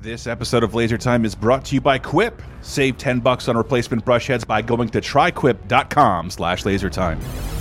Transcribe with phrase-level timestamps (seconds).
[0.00, 2.40] This episode of Laser Time is brought to you by Quip.
[2.62, 7.57] Save 10 bucks on replacement brush heads by going to tryquip.com slash lasertime.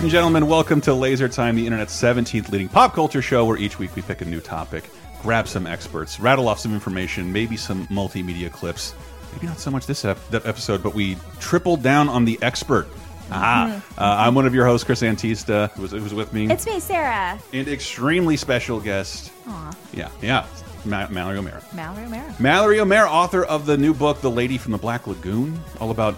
[0.00, 3.58] Ladies and gentlemen, welcome to Laser Time, the internet's 17th leading pop culture show where
[3.58, 4.84] each week we pick a new topic,
[5.20, 8.94] grab some experts, rattle off some information, maybe some multimedia clips.
[9.34, 12.88] Maybe not so much this ep episode, but we triple down on the expert.
[13.30, 16.50] Ah, uh, I'm one of your hosts, Chris Antista, who's, who's with me.
[16.50, 17.38] It's me, Sarah.
[17.52, 19.30] And extremely special guest.
[19.48, 19.76] Aw.
[19.92, 20.46] Yeah, yeah,
[20.86, 21.62] Ma Mallory O'Meara.
[21.74, 22.34] Mallory O'Meara.
[22.38, 26.16] Mallory O'Meara, author of the new book, The Lady from the Black Lagoon, all about,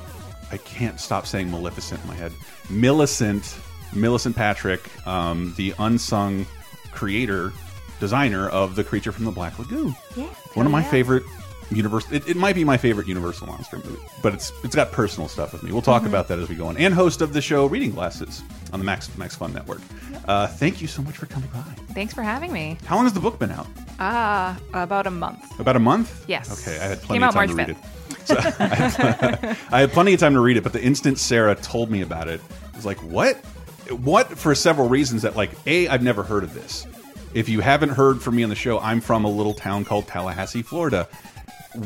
[0.52, 2.30] I can't stop saying Maleficent in my head.
[2.70, 3.56] Millicent,
[3.94, 6.46] Millicent Patrick, um, the unsung
[6.92, 7.52] creator,
[8.00, 9.94] designer of The Creature from the Black Lagoon.
[10.16, 10.26] Yeah.
[10.54, 10.90] One of my yeah.
[10.90, 11.22] favorite
[11.70, 12.14] Universal.
[12.14, 15.52] It, it might be my favorite Universal monster movie, but it's it's got personal stuff
[15.52, 15.72] with me.
[15.72, 16.76] We'll talk about that as we go on.
[16.76, 19.80] And host of the show Reading Glasses on the Max Max Fun Network.
[20.26, 21.62] Uh, thank you so much for coming by.
[21.94, 22.78] Thanks for having me.
[22.86, 23.66] How long has the book been out?
[23.98, 25.58] Ah, about a month.
[25.58, 26.24] About a month?
[26.28, 26.66] Yes.
[26.66, 27.76] Okay, I had plenty Came of time March to read it.
[28.24, 31.56] So I, had, I had plenty of time to read it, but the instant Sarah
[31.56, 32.40] told me about it,
[32.72, 33.42] I was like, "What?
[33.90, 35.22] What?" For several reasons.
[35.22, 36.86] That like, a, I've never heard of this.
[37.34, 40.06] If you haven't heard from me on the show, I'm from a little town called
[40.06, 41.08] Tallahassee, Florida.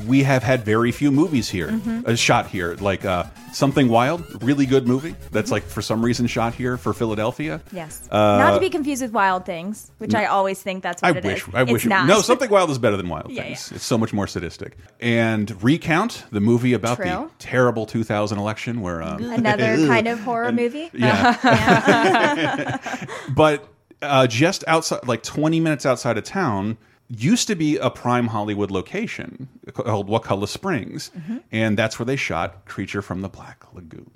[0.07, 2.01] We have had very few movies here, Mm-hmm.
[2.07, 2.75] uh, shot here.
[2.81, 5.15] Like uh, Something Wild, really good movie.
[5.31, 7.61] That's like for some reason shot here for Philadelphia.
[7.73, 8.07] Yes.
[8.11, 11.19] Uh, not to be confused with Wild Things, which I always think that's I what
[11.19, 11.47] it wish.
[11.49, 11.55] is.
[11.55, 11.75] I wish.
[11.85, 12.07] It's not.
[12.09, 13.69] No, something wild is better than wild Yeah, things.
[13.71, 13.77] yeah.
[13.77, 14.77] It's so much more sadistic.
[15.01, 20.51] And recount the movie about the terrible 2000 election, where um, Another kind of horror
[20.53, 20.91] movie.
[20.93, 22.79] yeah.
[23.35, 23.69] but
[24.03, 26.77] uh, just outside, like 20 minutes outside of town,
[27.09, 31.39] used to be a prime Hollywood location called Wakulla Springs, Mm-hmm.
[31.53, 34.11] and that's where they shot Creature from the Black Lagoon.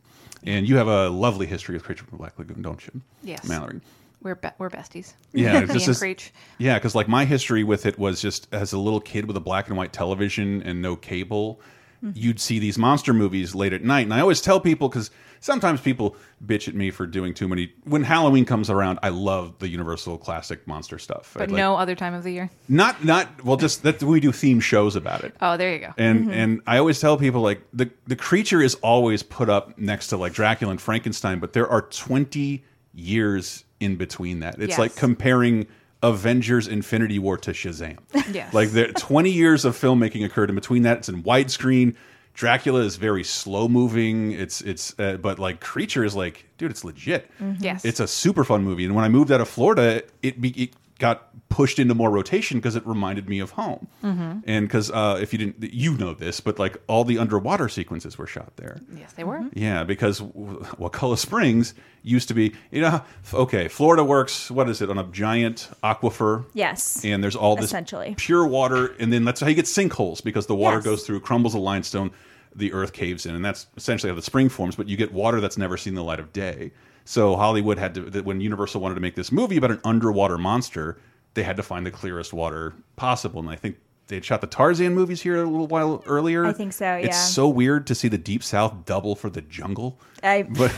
[0.45, 3.01] And you have a lovely history with Creature from the Black Lagoon, don't you?
[3.23, 3.47] Yes.
[3.47, 3.81] Mallory.
[4.23, 5.15] We're be we're besties.
[5.33, 6.33] Yeah, just as- Creech.
[6.59, 9.41] Yeah, because like my history with it was just as a little kid with a
[9.41, 11.61] black and white television and no cable.
[12.03, 12.13] Mm-hmm.
[12.15, 14.07] you'd see these monster movies late at night.
[14.07, 17.75] And I always tell people because sometimes people bitch at me for doing too many.
[17.85, 21.33] When Halloween comes around, I love the Universal classic monster stuff.
[21.35, 22.51] But I'd like- no other time of the year.
[22.71, 25.35] not not well, just that we do theme shows about it.
[25.43, 25.93] Oh, there you go.
[25.99, 26.31] And mm-hmm.
[26.31, 30.17] and I always tell people like the the creature is always put up next to
[30.17, 34.55] like Dracula and Frankenstein, but there are twenty years in between that.
[34.59, 34.79] It's Yes.
[34.79, 35.67] like comparing
[36.03, 37.99] Avengers Infinity War to Shazam.
[38.33, 38.55] Yes.
[38.55, 40.99] Like there twenty years of filmmaking occurred in between that.
[40.99, 41.97] It's in widescreen.
[42.33, 44.31] Dracula is very slow moving.
[44.33, 47.29] It's it's uh, but like creature is like dude, it's legit.
[47.59, 47.85] Yes.
[47.85, 48.85] It's a super fun movie.
[48.85, 52.59] And when I moved out of Florida, it, be, it got pushed into more rotation
[52.59, 53.89] because it reminded me of home.
[54.05, 54.39] Mm-hmm.
[54.47, 58.17] And because uh, if you didn't, you know this, but like all the underwater sequences
[58.17, 58.81] were shot there.
[58.97, 59.43] yes, they were.
[59.55, 61.75] Yeah, because Wakulla Springs
[62.05, 63.03] used to be, you know,
[63.35, 66.45] okay, Florida works, what is it, on a giant aquifer.
[66.55, 67.05] Yes.
[67.05, 68.15] And there's all this Essentially.
[68.17, 70.85] pure water, and then that's how you get sinkholes because the water Yes.
[70.85, 72.13] goes through, crumbles the limestone,
[72.55, 74.77] the earth caves in, and that's essentially how the spring forms.
[74.77, 76.71] But you get water that's never seen the light of day.
[77.05, 80.39] So Hollywood had to, that when Universal wanted to make this movie about an underwater
[80.39, 80.99] monster,
[81.35, 83.41] they had to find the clearest water possible.
[83.41, 83.77] And I think
[84.11, 86.45] they had shot the Tarzan movies here a little while earlier.
[86.45, 87.07] I think so, yeah.
[87.07, 89.99] It's so weird to see the Deep South double for the jungle.
[90.23, 90.73] I, But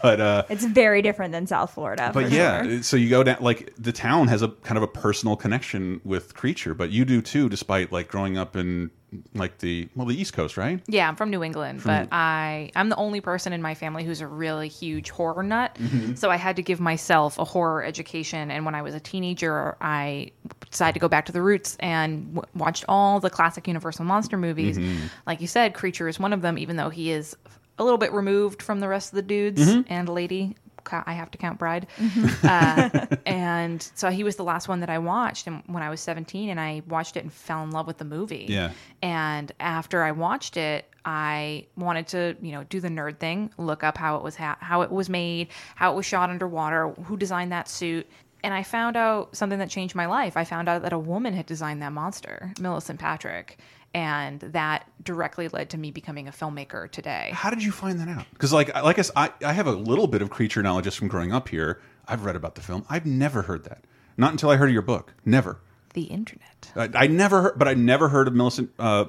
[0.00, 2.10] but uh, it's very different than South Florida.
[2.14, 2.82] but yeah, sure.
[2.82, 6.34] so you go down like the town has a kind of a personal connection with
[6.34, 8.90] creature, but you do too, despite like growing up in
[9.34, 10.80] like the well the East Coast, right?
[10.88, 14.20] Yeah, I'm from New England, but I I'm the only person in my family who's
[14.20, 15.76] a really huge horror nut.
[15.80, 16.14] Mm-hmm.
[16.14, 18.50] So I had to give myself a horror education.
[18.50, 20.32] And when I was a teenager, I
[20.70, 24.36] decided to go back to the roots and w- watched all the classic Universal monster
[24.36, 24.76] movies.
[24.76, 25.06] Mm-hmm.
[25.26, 27.36] Like you said, Creature is one of them, even though he is
[27.78, 29.92] a little bit removed from the rest of the dudes Mm-hmm.
[29.92, 30.56] and lady.
[30.92, 31.86] I have to count Bride.
[32.42, 36.00] Uh, and so he was the last one that I watched and when I was
[36.00, 38.46] 17 and I watched it and fell in love with the movie.
[38.48, 38.72] Yeah.
[39.02, 43.84] And after I watched it, I wanted to, you know, do the nerd thing, look
[43.84, 47.16] up how it was ha- how it was made, how it was shot underwater, who
[47.16, 48.06] designed that suit.
[48.42, 50.36] And I found out something that changed my life.
[50.36, 53.58] I found out that a woman had designed that monster, Millicent Patrick,
[53.94, 57.30] and that directly led to me becoming a filmmaker today.
[57.32, 58.26] How did you find that out?
[58.32, 58.98] Because like like I like
[59.42, 61.80] I, I have a little bit of creature knowledge just from growing up here.
[62.06, 62.84] I've read about the film.
[62.88, 63.84] I've never heard that.
[64.16, 65.14] Not until I heard of your book.
[65.24, 65.60] Never.
[65.94, 66.72] The internet.
[66.76, 69.06] I, I never heard, but I never heard of Millicent uh,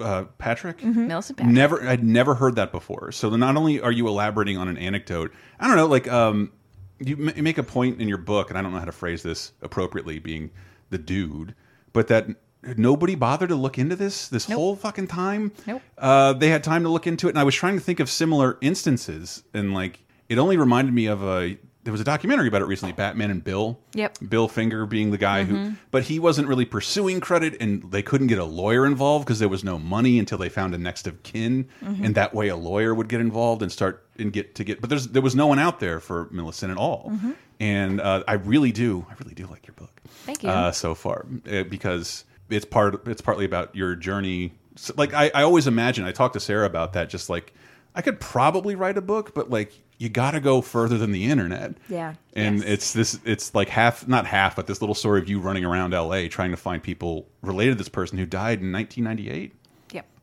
[0.00, 0.82] uh, Patrick.
[0.82, 1.54] Millicent Patrick.
[1.54, 3.12] Never, I'd never heard that before.
[3.12, 6.52] So not only are you elaborating on an anecdote, I don't know, like um,
[6.98, 9.22] you you make a point in your book, and I don't know how to phrase
[9.22, 10.50] this appropriately, being
[10.90, 11.54] the dude,
[11.92, 12.28] but that
[12.76, 15.52] nobody bothered to look into this this whole fucking time.
[15.66, 15.82] Nope.
[15.98, 18.08] Uh, they had time to look into it, and I was trying to think of
[18.10, 21.58] similar instances, and like it only reminded me of a.
[21.84, 23.76] There was a documentary about it recently, Batman and Bill.
[23.94, 24.18] Yep.
[24.28, 25.64] Bill Finger being the guy Mm-hmm.
[25.70, 29.40] who, but he wasn't really pursuing credit, and they couldn't get a lawyer involved because
[29.40, 32.04] there was no money until they found a next of kin, Mm-hmm.
[32.04, 34.80] and that way a lawyer would get involved and start and get to get.
[34.80, 37.30] But there's there was no one out there for Millicent at all, Mm-hmm.
[37.58, 40.00] and uh, I really do, I really do like your book.
[40.24, 40.50] Thank you.
[40.50, 44.52] Uh, so far, uh, because it's part it's partly about your journey.
[44.96, 47.08] Like I, I always imagine, I talked to Sarah about that.
[47.10, 47.52] Just like
[47.94, 51.26] I could probably write a book, but like you got to go further than the
[51.26, 51.74] internet.
[51.88, 52.14] Yeah.
[52.34, 52.66] And Yes.
[52.68, 55.92] it's this, it's like half, not half, but this little story of you running around
[55.92, 59.52] LA trying to find people related to this person who died in 1998.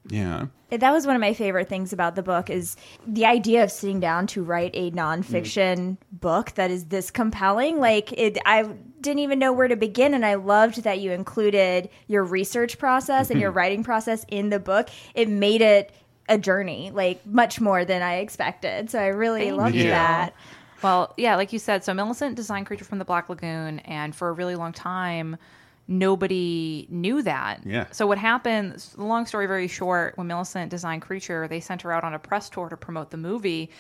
[0.08, 0.50] Yep.
[0.72, 0.78] Yeah.
[0.78, 2.76] That was one of my favorite things about the book is
[3.06, 7.80] the idea of sitting down to write a nonfiction book that is this compelling.
[7.80, 8.64] Like it, I
[9.02, 13.32] didn't even know where to begin, and I loved that you included your research process
[13.32, 13.58] and your mm-hmm.
[13.58, 14.90] writing process in the book.
[15.16, 15.92] It made it
[16.28, 18.92] a journey, like much more than I expected.
[18.92, 19.90] So I really Thank loved you.
[19.90, 20.36] that.
[20.84, 24.30] Well, yeah, like you said, so Millicent designed Creature from the Black Lagoon, and for
[24.30, 25.38] a really long time,
[25.90, 27.66] nobody knew that.
[27.66, 27.88] Yeah.
[27.92, 28.76] So what happened?
[28.96, 30.18] The long story very short.
[30.18, 33.18] When Millicent designed Creature, they sent her out on a press tour to promote the
[33.18, 33.72] movie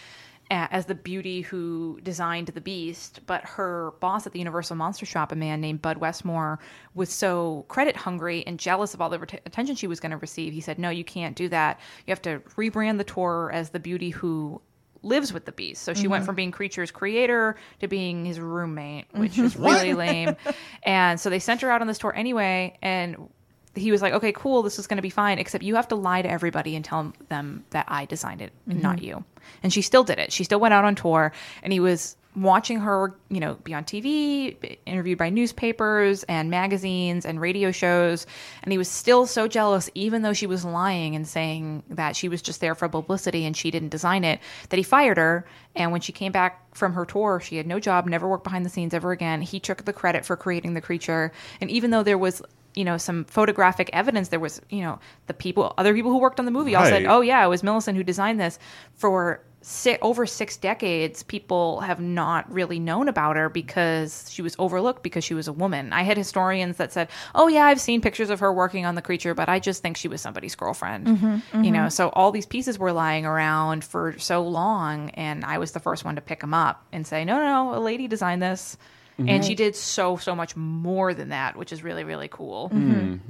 [0.52, 3.20] as the beauty who designed the beast.
[3.28, 6.60] But her boss at the Universal Monster Shop, a man named Bud Westmore,
[6.96, 10.18] was so credit hungry and jealous of all the ret- attention she was going to
[10.18, 10.52] receive.
[10.52, 11.80] He said, "No, you can't do that.
[12.08, 14.62] You have to rebrand the tour as the beauty who."
[15.04, 15.84] Lives with the beast.
[15.84, 16.26] So she went mm-hmm.
[16.26, 19.46] from being Creature's creator to being his roommate, which mm-hmm.
[19.46, 20.36] is really lame.
[20.84, 23.30] And so they sent her out on this tour anyway, and
[23.76, 25.96] he was like, "Okay, cool, this is going to be fine, except you have to
[25.96, 29.06] lie to everybody and tell them that I designed it and not mm-hmm.
[29.06, 29.26] you."
[29.62, 30.32] And she still did it.
[30.32, 31.32] She still went out on tour,
[31.62, 37.26] and he was watching her, you know, be on TV, interviewed by newspapers and magazines
[37.26, 38.26] and radio shows,
[38.64, 42.30] and he was still so jealous even though she was lying and saying that she
[42.30, 44.40] was just there for publicity and she didn't design it,
[44.70, 45.46] that he fired her,
[45.76, 48.66] and when she came back from her tour, she had no job, never worked behind
[48.66, 49.42] the scenes ever again.
[49.42, 51.32] He took the credit for creating the creature,
[51.62, 52.42] and even though there was
[52.76, 56.40] you know some photographic evidence there was you know the people other people who worked
[56.40, 58.60] on the movie all said oh yeah it was millicent who designed this
[58.94, 64.56] for si- over six decades people have not really known about her because she was
[64.58, 65.92] overlooked because she was a woman.
[65.92, 69.02] I had historians that said oh yeah i've seen pictures of her working on the
[69.02, 71.08] creature but i just think she was somebody's girlfriend.
[71.08, 71.64] Mm-hmm, mm-hmm.
[71.64, 75.72] You know so all these pieces were lying around for so long and i was
[75.74, 78.42] the first one to pick them up and say no no no a lady designed
[78.42, 78.78] this.
[79.18, 79.30] Mm-hmm.
[79.30, 82.70] And she did so so much more than that which is really really cool.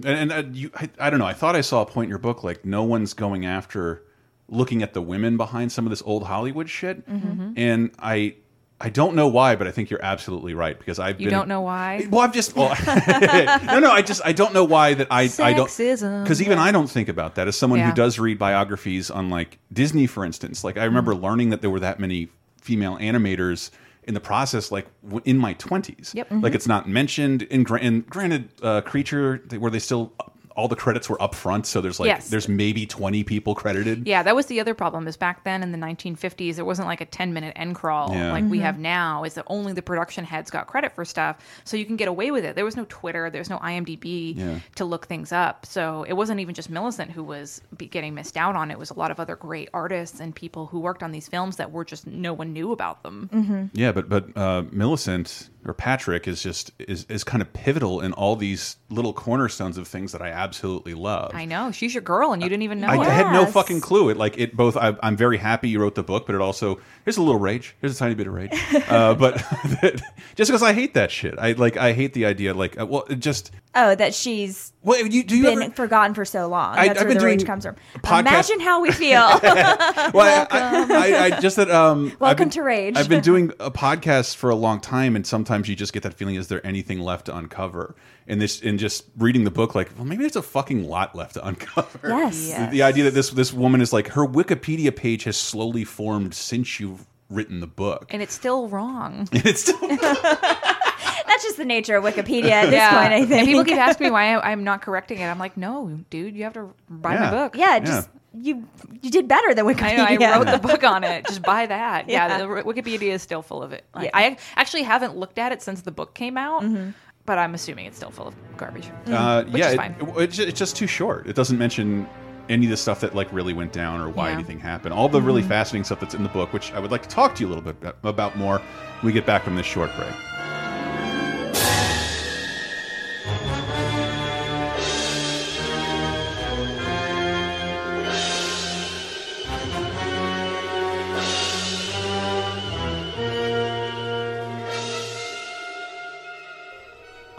[0.03, 1.25] And, and uh, you, I, I don't know.
[1.25, 4.03] I thought I saw a point in your book like no one's going after
[4.50, 7.54] looking at the women behind some of this old Hollywood shit, Mm-hmm.
[7.57, 8.36] and I.
[8.81, 11.38] I don't know why, but I think you're absolutely right because I've You been.
[11.38, 12.07] don't know why?
[12.10, 12.56] Well, I've just.
[12.56, 12.69] Well,
[13.66, 13.92] no, no.
[13.92, 14.22] I just.
[14.24, 15.24] I don't know why that I.
[15.40, 15.66] I don't.
[15.68, 19.60] Because even I don't think about that as someone who does read biographies on like
[19.74, 20.63] Disney, for instance.
[20.63, 21.24] Like I remember Mm-hmm.
[21.25, 22.30] learning that there were that many
[22.62, 23.69] female animators
[24.04, 26.13] in the process, like w in my twenties.
[26.16, 26.28] Yep.
[26.31, 30.13] Like it's not mentioned in, in granted, uh, creature they- where they still
[30.59, 32.29] all the credits were up front, so there's like Yes.
[32.29, 34.06] there's maybe twenty people credited.
[34.06, 35.07] Yeah, that was the other problem.
[35.07, 38.31] Is back then in the 1950s, there wasn't like a 10 minute end crawl Yeah.
[38.31, 39.23] like we have now.
[39.23, 42.31] Is that only the production heads got credit for stuff, so you can get away
[42.31, 42.55] with it.
[42.55, 44.60] There was no Twitter, there was no IMDb Yeah.
[44.75, 45.65] to look things up.
[45.65, 48.69] So it wasn't even just Millicent who was getting missed out on.
[48.72, 51.55] It was a lot of other great artists and people who worked on these films
[51.55, 53.69] that were just no one knew about them.
[53.74, 58.13] Yeah, but but uh, Millicent or Patrick is just is is kind of pivotal in
[58.13, 61.32] all these little cornerstones of things that I absolutely love.
[61.34, 62.88] I know she's your girl, and you didn't even know.
[62.88, 62.98] I.
[62.98, 64.10] I had no fucking clue.
[64.10, 64.78] It like it both.
[64.78, 67.75] I, I'm very happy you wrote the book, but it also here's a little rage.
[67.82, 68.51] Here's a tiny bit of rage.
[68.89, 69.36] uh, but
[70.36, 72.54] just because I hate that shit, I like I hate the idea.
[72.54, 75.74] Like, uh, well, it just Oh, that she's well, you do you been ever?
[75.74, 76.75] forgotten for so long.
[76.75, 77.75] I- That's I've where been the rage comes from.
[78.01, 79.20] podcast- Imagine how we feel.
[79.20, 82.12] Well, I, I, I just that um.
[82.20, 82.98] Welcome been- to Rage.
[82.98, 86.13] I've been doing a podcast for a long time, and sometimes you just get that
[86.13, 87.96] feeling: is there anything left to uncover?
[88.28, 91.34] And this, and just reading the book, like, well, maybe there's a fucking lot left
[91.34, 92.08] to uncover.
[92.08, 92.48] Yes.
[92.50, 92.66] Yeah.
[92.66, 96.34] The, the idea that this this woman is like her Wikipedia page has slowly formed
[96.34, 99.28] since you've written the book, and it's still wrong.
[99.34, 103.32] and it's still That's just the nature of Wikipedia at this point, I think.
[103.32, 105.25] And people keep asking me why I, I'm not correcting it.
[105.25, 107.20] I'm like, no, dude, you have to buy Yeah.
[107.20, 107.56] my book.
[107.56, 108.10] yeah, just
[108.41, 108.67] you
[109.01, 110.19] you did better than I Wikipedia.
[110.19, 110.25] know.
[110.25, 111.25] I wrote the book on it.
[111.27, 112.10] Just buy that.
[112.10, 112.38] Yeah, Yeah.
[112.39, 113.86] the, Wikipedia is still full of it.
[113.93, 114.10] Like, Yeah.
[114.17, 116.91] I actually haven't looked at it since the book came out, Mm-hmm.
[117.25, 118.89] but I'm assuming it's still full of garbage.
[119.08, 119.96] Uh, Which yeah, is it- fine.
[120.00, 121.27] it- it's, it's just too short.
[121.27, 122.08] It doesn't mention
[122.50, 124.34] any of the stuff that like really went down or why Yeah.
[124.36, 124.93] anything happened.
[124.93, 127.36] All the really fascinating stuff that's in the book, which I would like to talk
[127.36, 130.10] to you a little bit about more when we get back from this short break.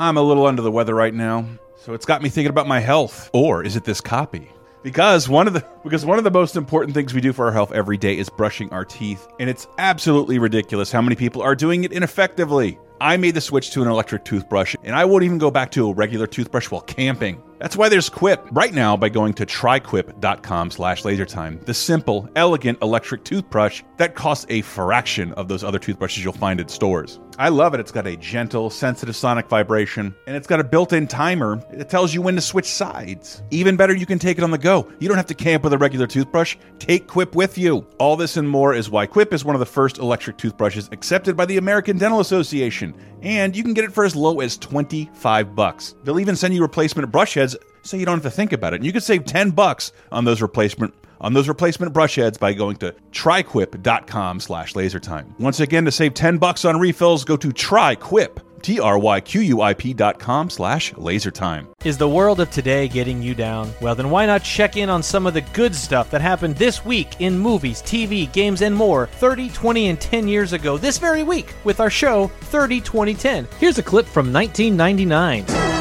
[0.00, 1.45] I'm a little under the weather right now,
[1.76, 3.28] so it's got me thinking about my health.
[3.35, 4.50] Or is it this copy?
[4.83, 7.52] Because one of the because one of the most important things we do for our
[7.52, 11.54] health every day is brushing our teeth, and it's absolutely ridiculous how many people are
[11.54, 12.78] doing it ineffectively.
[13.02, 15.90] I made the switch to an electric toothbrush, and I won't even go back to
[15.90, 17.42] a regular toothbrush while camping.
[17.59, 18.47] That's why there's Quip.
[18.52, 24.47] Right now, by going to tryquip.com slash lasertime, the simple, elegant electric toothbrush that costs
[24.49, 27.21] a fraction of those other toothbrushes you'll find at stores.
[27.40, 27.80] I love it.
[27.80, 32.12] It's got a gentle, sensitive sonic vibration, and it's got a built-in timer that tells
[32.12, 33.42] you when to switch sides.
[33.50, 34.87] Even better, you can take it on the go.
[34.99, 36.59] You don't have to camp with a regular toothbrush.
[36.78, 37.87] Take Quip with you.
[37.99, 41.35] All this and more is why Quip is one of the first electric toothbrushes accepted
[41.35, 45.56] by the American Dental Association, and you can get it for as low as 25
[45.56, 45.94] bucks.
[46.04, 48.76] They'll even send you replacement brush heads so you don't have to think about it.
[48.76, 52.53] And you can save 10 bucks on those replacement on those replacement brush heads by
[52.53, 55.39] going to tryquip.com slash lasertime.
[55.39, 60.93] Once again, to save 10 bucks on refills, go to tryquip, T-R-Y-Q-U-I-P dot com slash
[60.95, 61.67] lasertime.
[61.85, 63.73] Is the world of today getting you down?
[63.81, 66.85] Well, then why not check in on some of the good stuff that happened this
[66.85, 71.23] week in movies, TV, games, and more 30, 20, and 10 years ago this very
[71.23, 73.49] week with our show 30, 20, 10.
[73.59, 75.79] Here's a clip from 1999.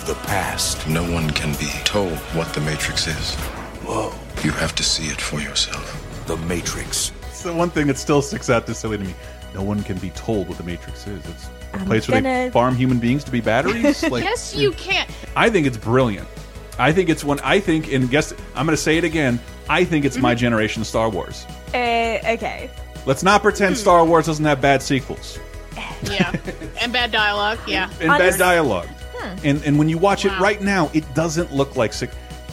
[0.00, 0.86] Of the past.
[0.88, 3.34] No one can be told what the Matrix is.
[3.84, 4.12] Whoa.
[4.42, 5.96] You have to see it for yourself.
[6.26, 7.12] The Matrix.
[7.28, 9.14] It's the one thing that still sticks out this silly to me.
[9.54, 11.24] No one can be told what the Matrix is.
[11.26, 14.02] It's a place where they farm human beings to be batteries.
[14.10, 15.06] Like, Yes, you can.
[15.36, 16.28] I think it's brilliant.
[16.78, 17.40] I think it's one.
[17.40, 19.38] I think, and guess I'm going to say it again.
[19.68, 20.22] I think it's Mm-hmm.
[20.22, 21.44] my generation of Star Wars.
[21.74, 22.70] Uh, okay.
[23.06, 23.80] Let's not pretend Hmm.
[23.80, 25.38] Star Wars doesn't have bad sequels
[26.04, 26.32] Yeah.
[26.80, 27.58] and bad dialogue.
[27.66, 27.90] Yeah.
[28.00, 28.88] and bad dialogue.
[29.20, 29.46] Hmm.
[29.46, 32.10] And and when you watch it right now, it doesn't look like sick.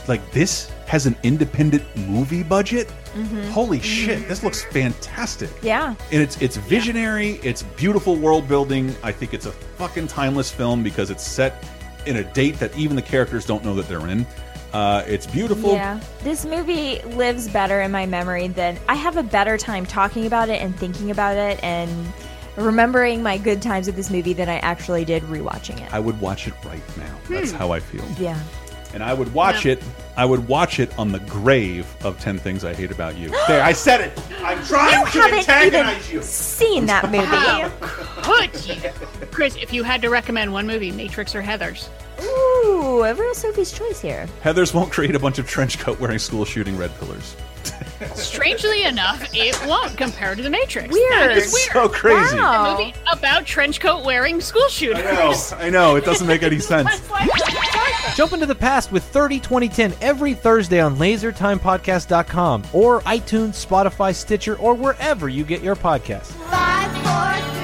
[0.07, 2.87] Like this has an independent movie budget.
[3.13, 3.49] Mm-hmm.
[3.49, 4.27] Holy shit!
[4.27, 5.49] This looks fantastic.
[5.61, 5.95] Yeah.
[6.11, 7.39] and it's it's visionary.
[7.43, 8.95] It's beautiful world building.
[9.03, 11.67] I think it's a fucking timeless film because it's set
[12.05, 14.25] in a date that even the characters don't know that they're in.
[14.73, 15.73] Uh, it's beautiful.
[15.73, 15.99] Yeah.
[16.23, 20.49] This movie lives better in my memory than I have a better time talking about
[20.49, 21.89] it and thinking about it and
[22.57, 25.93] remembering my good times with this movie than I actually did rewatching it.
[25.93, 27.15] I would watch it right now.
[27.29, 27.57] That's Hmm.
[27.57, 28.03] how I feel.
[28.19, 28.37] yeah.
[28.93, 29.73] And I would watch Yeah.
[29.73, 29.83] it.
[30.15, 33.29] I would watch it on the grave of Ten Things I Hate About You.
[33.47, 34.19] there, I said it.
[34.43, 36.23] I'm trying You to haven't antagonize even you.
[36.23, 37.25] seen that movie.
[37.25, 37.69] How
[38.23, 38.75] could you?
[39.31, 41.89] Chris, if you had to recommend one movie, Matrix or Heathers?
[42.23, 44.25] Ooh, a real Sophie's choice here.
[44.43, 47.35] Heathers won't create a bunch of trench coat wearing school shooting red pillars.
[48.15, 50.93] Strangely enough, it won't compare to The Matrix.
[50.93, 51.11] Weird.
[51.13, 51.73] That is It's weird.
[51.73, 52.35] so crazy.
[52.37, 52.75] Wow.
[52.75, 55.05] A movie about trench coat wearing school shooters.
[55.05, 55.33] I know.
[55.65, 55.95] I know.
[55.95, 56.89] It doesn't make any sense.
[56.89, 62.63] That's why it's like Jump into the past with 30 2010 every Thursday on lasertimepodcast.com
[62.73, 66.31] or iTunes, Spotify, Stitcher, or wherever you get your podcasts.
[66.49, 67.56] Five, four,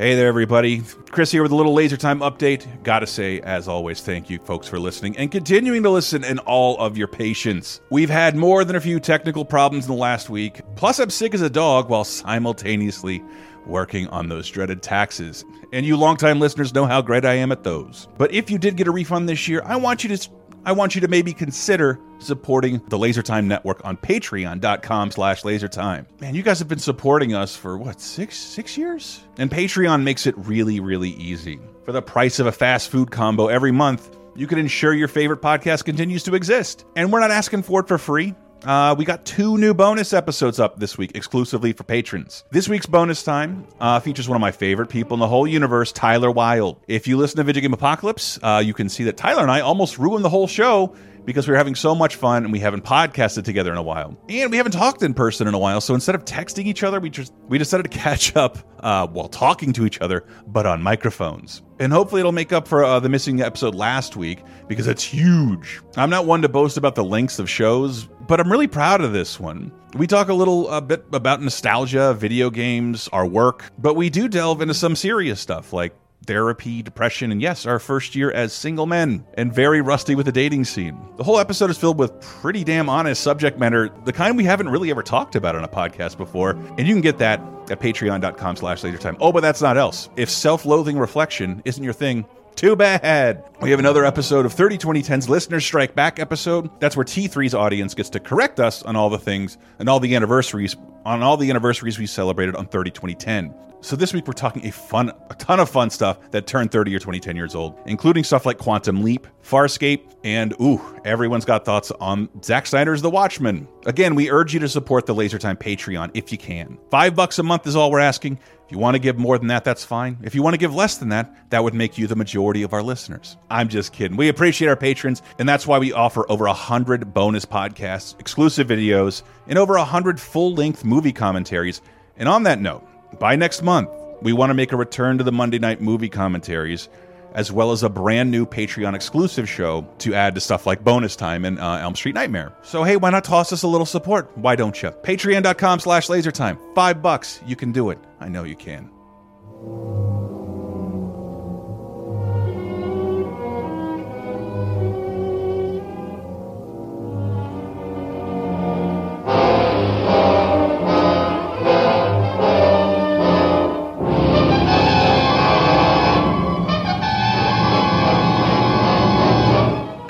[0.00, 0.80] Hey there, everybody.
[1.10, 2.82] Chris here with a little Laser Time update.
[2.82, 6.78] Gotta say, as always, thank you, folks, for listening and continuing to listen and all
[6.78, 7.82] of your patience.
[7.90, 10.62] We've had more than a few technical problems in the last week.
[10.74, 13.22] Plus, I'm sick as a dog while simultaneously
[13.66, 15.44] working on those dreaded taxes.
[15.70, 18.08] And you longtime listeners know how great I am at those.
[18.16, 20.30] But if you did get a refund this year, I want you to
[20.64, 26.06] I want you to maybe consider supporting the LaserTime Network on patreon.com slash lasertime.
[26.20, 29.22] Man, you guys have been supporting us for what, six six years?
[29.38, 31.58] And Patreon makes it really, really easy.
[31.84, 35.40] For the price of a fast food combo every month, you can ensure your favorite
[35.42, 36.84] podcast continues to exist.
[36.94, 38.34] And we're not asking for it for free.
[38.64, 42.44] Uh, we got two new bonus episodes up this week exclusively for patrons.
[42.50, 45.92] This week's bonus time uh, features one of my favorite people in the whole universe,
[45.92, 46.78] Tyler Wilde.
[46.86, 49.60] If you listen to Video Game Apocalypse, uh, you can see that Tyler and I
[49.60, 50.94] almost ruined the whole show
[51.30, 54.20] because we were having so much fun and we haven't podcasted together in a while.
[54.28, 56.98] And we haven't talked in person in a while, so instead of texting each other,
[56.98, 60.82] we just we decided to catch up uh, while talking to each other, but on
[60.82, 61.62] microphones.
[61.78, 65.80] And hopefully it'll make up for uh, the missing episode last week because it's huge.
[65.96, 69.12] I'm not one to boast about the lengths of shows, but I'm really proud of
[69.12, 69.70] this one.
[69.94, 74.26] We talk a little a bit about nostalgia, video games, our work, but we do
[74.28, 75.94] delve into some serious stuff like
[76.30, 80.30] therapy, depression, and yes, our first year as single men and very rusty with the
[80.30, 80.96] dating scene.
[81.16, 84.68] The whole episode is filled with pretty damn honest subject matter, the kind we haven't
[84.68, 88.54] really ever talked about on a podcast before, and you can get that at patreon.com
[88.54, 89.16] slash lasertime.
[89.20, 90.08] Oh, but that's not else.
[90.16, 92.24] If self-loathing reflection isn't your thing,
[92.56, 93.42] Too bad.
[93.62, 96.68] We have another episode of 30 2010's Listener Strike Back episode.
[96.78, 100.14] That's where T3's audience gets to correct us on all the things and all the
[100.14, 103.54] anniversaries on all the anniversaries we celebrated on 30 2010.
[103.82, 106.94] So this week we're talking a fun a ton of fun stuff that turned 30
[106.94, 111.90] or 2010 years old, including stuff like Quantum Leap, Farscape, and ooh, everyone's got thoughts
[111.92, 113.66] on Zack Snyder's The Watchmen.
[113.86, 116.76] Again, we urge you to support the Laser Time Patreon if you can.
[116.90, 118.38] 5 bucks a month is all we're asking.
[118.66, 120.18] If you want to give more than that, that's fine.
[120.22, 122.74] If you want to give less than that, that would make you the majority of
[122.74, 123.38] our listeners.
[123.50, 124.18] I'm just kidding.
[124.18, 129.22] We appreciate our patrons, and that's why we offer over 100 bonus podcasts, exclusive videos,
[129.46, 131.80] and over 100 full-length movie commentaries.
[132.18, 132.86] And on that note,
[133.18, 133.90] by next month,
[134.22, 136.88] we want to make a return to the Monday night movie commentaries,
[137.34, 141.16] as well as a brand new Patreon exclusive show to add to stuff like bonus
[141.16, 142.52] time and uh, Elm Street Nightmare.
[142.62, 144.36] So hey, why not toss us a little support?
[144.36, 144.90] Why don't you?
[144.90, 146.58] Patreon.com slash lasertime.
[146.74, 147.40] Five bucks.
[147.46, 147.98] You can do it.
[148.20, 148.90] I know you can.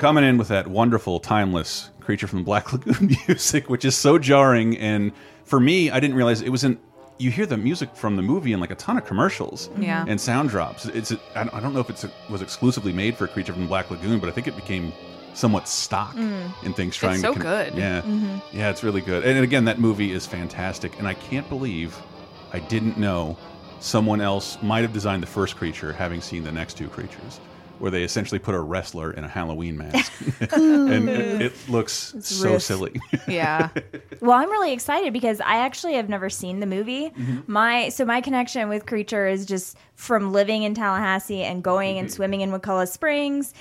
[0.01, 4.17] Coming in with that wonderful, timeless creature from the Black Lagoon music, which is so
[4.17, 4.75] jarring.
[4.77, 5.11] And
[5.45, 6.79] for me, I didn't realize it was in.
[7.19, 10.03] You hear the music from the movie in like a ton of commercials, Yeah.
[10.07, 10.87] and sound drops.
[10.87, 14.27] It's I don't know if it was exclusively made for Creature from Black Lagoon, but
[14.27, 14.91] I think it became
[15.35, 16.51] somewhat stock mm.
[16.63, 17.39] in things trying so to.
[17.39, 17.75] con- good.
[17.75, 18.57] Yeah, mm-hmm.
[18.57, 19.23] yeah, it's really good.
[19.23, 21.95] And again, that movie is fantastic, and I can't believe
[22.53, 23.37] I didn't know
[23.79, 27.39] someone else might have designed the first creature, having seen the next two creatures,
[27.81, 30.11] where they essentially put a wrestler in a Halloween mask,
[30.53, 32.61] and it, it looks so riff.
[32.63, 32.99] silly.
[33.27, 33.69] Yeah.
[34.21, 37.09] Well, I'm really excited because I actually have never seen the movie.
[37.09, 37.51] Mm-hmm.
[37.51, 41.99] My so my connection with Creature is just from living in Tallahassee and going Mm-hmm.
[42.01, 43.51] and swimming in Wakulla Springs,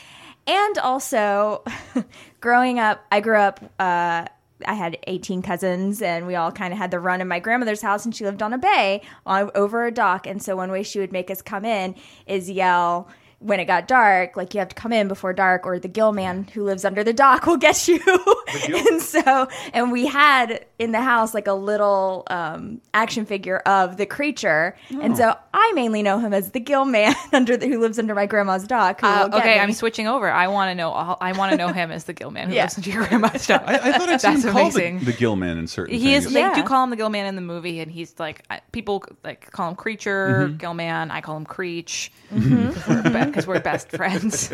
[0.46, 1.64] and also
[2.40, 3.02] growing up.
[3.10, 3.60] I grew up.
[3.78, 4.26] Uh,
[4.66, 7.80] I had 18 cousins, and we all kind of had the run in my grandmother's
[7.80, 10.26] house, and she lived on a bay on, over a dock.
[10.26, 11.94] And so one way she would make us come in
[12.26, 13.08] is yell.
[13.40, 16.12] When it got dark, like you have to come in before dark, or the gill
[16.12, 18.00] man who lives under the dock will get you.
[18.68, 23.96] and so, and we had in the house like a little um, action figure of
[23.98, 27.78] the creature, and so I mainly know him as the gill man under the, who
[27.80, 29.00] lives under my grandma's dock.
[29.02, 29.60] Who Uh, okay, me.
[29.60, 30.30] I'm switching over.
[30.30, 30.90] I want to know.
[30.90, 32.62] all- I want to know him as the Gill Man who Yeah.
[32.62, 33.62] lives under your grandma's dock.
[33.66, 36.14] I, I thought I'd seen That's him called the, the Gill Man in certain He
[36.14, 36.24] is.
[36.24, 36.34] things.
[36.34, 36.54] They Yeah.
[36.54, 39.68] do call him the Gill Man in the movie, and he's like people like call
[39.68, 41.10] him Creature, Gill Man.
[41.10, 44.50] I call him Creech because we're, best friends.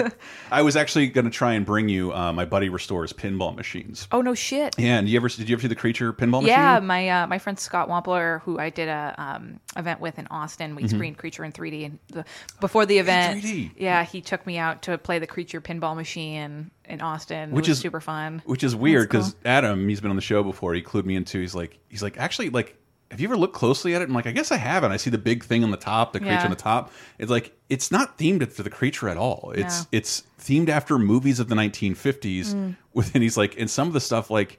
[0.51, 4.09] I was actually going to try and bring you uh, my buddy restores pinball machines.
[4.11, 4.75] oh no shit.
[4.79, 6.49] Yeah, and you ever did you ever see the creature pinball machine?
[6.49, 10.27] Yeah, my uh, my friend Scott Wampler, who I did a um, event with in
[10.29, 10.83] Austin, Mm-hmm.
[10.83, 12.25] we screened Creature in 3D, and the,
[12.61, 13.73] before the event, 3D?
[13.77, 17.79] yeah, he took me out to play the Creature pinball machine in Austin, Which is
[17.79, 18.43] super fun.
[18.45, 20.75] which is weird because Adam, he's been on the show before.
[20.75, 21.41] He clued me into.
[21.41, 22.77] He's like, he's like, actually, like,
[23.13, 24.09] have you ever looked closely at it?
[24.09, 24.91] I'm like, I guess I haven't.
[24.91, 26.45] I see the big thing on the top, the creature Yeah.
[26.45, 26.91] on the top.
[27.21, 29.53] It's like it's not themed to the creature at all.
[29.55, 29.87] It's No.
[29.93, 32.47] it's themed after movies of the 1950s.
[32.55, 32.77] Mm.
[32.95, 34.59] Within he's like, and some of the stuff like,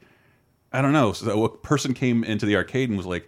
[0.73, 1.13] I don't know.
[1.13, 3.27] So a person came into the arcade and was like,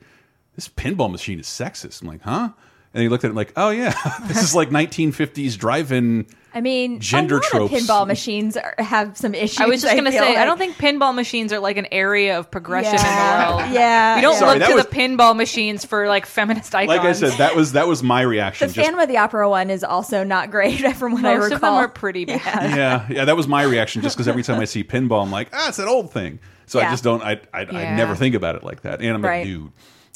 [0.55, 2.01] this pinball machine is sexist.
[2.01, 2.49] I'm like, huh?
[2.93, 3.93] And he looked at it like, oh yeah,
[4.27, 6.25] this is like 1950s drive-in.
[6.55, 7.73] I mean, Gender a lot tropes.
[7.73, 9.59] of pinball machines are, have some issues.
[9.59, 12.39] I was just gonna feel say, I don't think pinball machines are like an area
[12.39, 13.71] of progression Yeah, in the world.
[13.75, 14.15] yeah.
[14.15, 16.97] we don't Sorry, look to was- the pinball machines for like feminist icons.
[16.97, 18.67] Like I said, that was that was my reaction.
[18.67, 21.43] The just- Phantom of the Opera one is also not great, from what I most
[21.43, 21.55] recall.
[21.55, 22.75] of them are pretty bad.
[22.75, 24.01] yeah, yeah, that was my reaction.
[24.01, 26.39] Just because every time I see pinball, I'm like, ah, it's that old thing.
[26.69, 27.21] So I just don't.
[27.23, 29.01] I I, I never think about it like that.
[29.01, 29.45] And I'm Right.
[29.45, 29.71] a dude.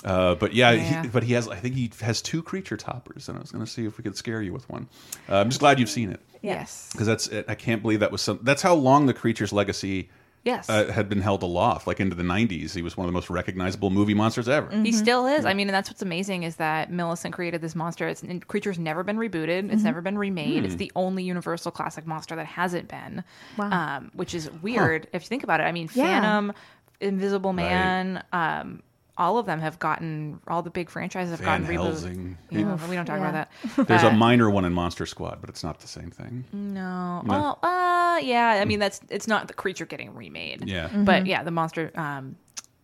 [0.05, 1.01] Uh, but yeah, Yeah.
[1.03, 1.47] He, but he has.
[1.47, 4.03] I think he has two creature toppers, and I was going to see if we
[4.03, 4.87] could scare you with one.
[5.29, 6.89] Uh, I'm just glad you've seen it Yes.
[6.91, 7.29] because that's.
[7.47, 8.39] I can't believe that was some.
[8.43, 10.09] That's how long the creature's legacy.
[10.43, 10.69] Yes.
[10.69, 12.75] Uh, had been held aloft, like into the '90s.
[12.75, 14.69] He was one of the most recognizable movie monsters ever.
[14.75, 15.45] He still is.
[15.45, 18.07] I mean, and that's what's amazing is that Millicent created this monster.
[18.09, 19.71] It's and Creature's never been rebooted.
[19.71, 20.65] It's never been remade.
[20.65, 23.23] It's the only Universal classic monster that hasn't been.
[23.57, 23.69] Wow.
[23.97, 25.63] Um, which is weird if you think about it.
[25.63, 26.19] I mean, Yeah.
[26.21, 26.53] Phantom,
[26.99, 28.83] Invisible Man, um,
[29.17, 32.37] all of them have gotten all the big franchises have Van gotten Helsing.
[32.51, 32.59] rebooted.
[32.59, 33.29] Yeah, but we don't talk Yeah.
[33.29, 33.87] about that.
[33.87, 36.45] There's Uh, a minor one in Monster Squad, but it's not the same thing.
[36.51, 37.21] no.
[37.21, 37.57] No.
[37.61, 38.59] Oh, uh, yeah.
[38.61, 40.67] I mean, that's it's not the creature getting remade.
[40.67, 40.87] Yeah.
[40.95, 42.35] But yeah, the monster, um,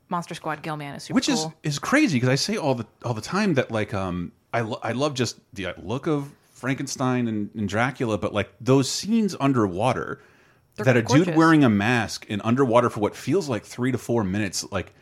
[0.10, 1.54] Monster Squad Gillman is super which cool.
[1.64, 4.62] is is crazy because I say all the all the time that like um I
[4.62, 8.90] lo I love just the uh, look of Frankenstein and, and Dracula, but like those
[8.90, 10.22] scenes underwater
[10.78, 14.24] that a dude wearing a mask in underwater for what feels like three to four
[14.24, 14.94] minutes, like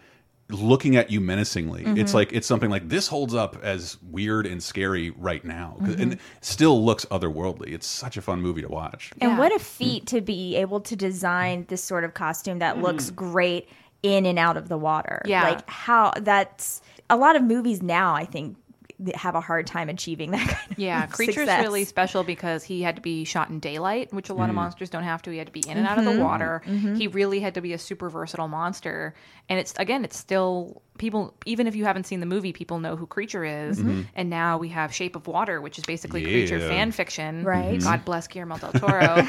[0.50, 1.84] looking at you menacingly.
[1.84, 1.98] Mm-hmm.
[1.98, 6.02] It's like it's something like this holds up as weird and scary right now, Mm-hmm.
[6.02, 7.74] and still looks otherworldly.
[7.74, 9.12] It's such a fun movie to watch.
[9.20, 9.38] And Yeah.
[9.40, 13.68] what a feat to be able to design this sort of costume that looks great
[14.04, 15.22] in and out of the water.
[15.26, 15.44] Yeah.
[15.44, 18.67] Like how that's a lot of movies now, I think, that
[19.14, 21.62] have a hard time achieving that kind of Yeah, Creature's success.
[21.62, 24.56] really special because he had to be shot in daylight, which a lot of Mm.
[24.56, 25.32] monsters don't have to.
[25.32, 26.18] He had to be in and out of Mm-hmm.
[26.18, 26.62] the water.
[26.98, 29.14] He really had to be a super versatile monster.
[29.50, 32.96] And it's again, it's still people even if you haven't seen the movie, people know
[32.96, 33.80] who Creature is.
[34.16, 37.44] And now we have Shape of Water, which is basically Creature fan fiction.
[37.44, 37.80] Right.
[37.82, 38.92] God bless Guillermo del Toro.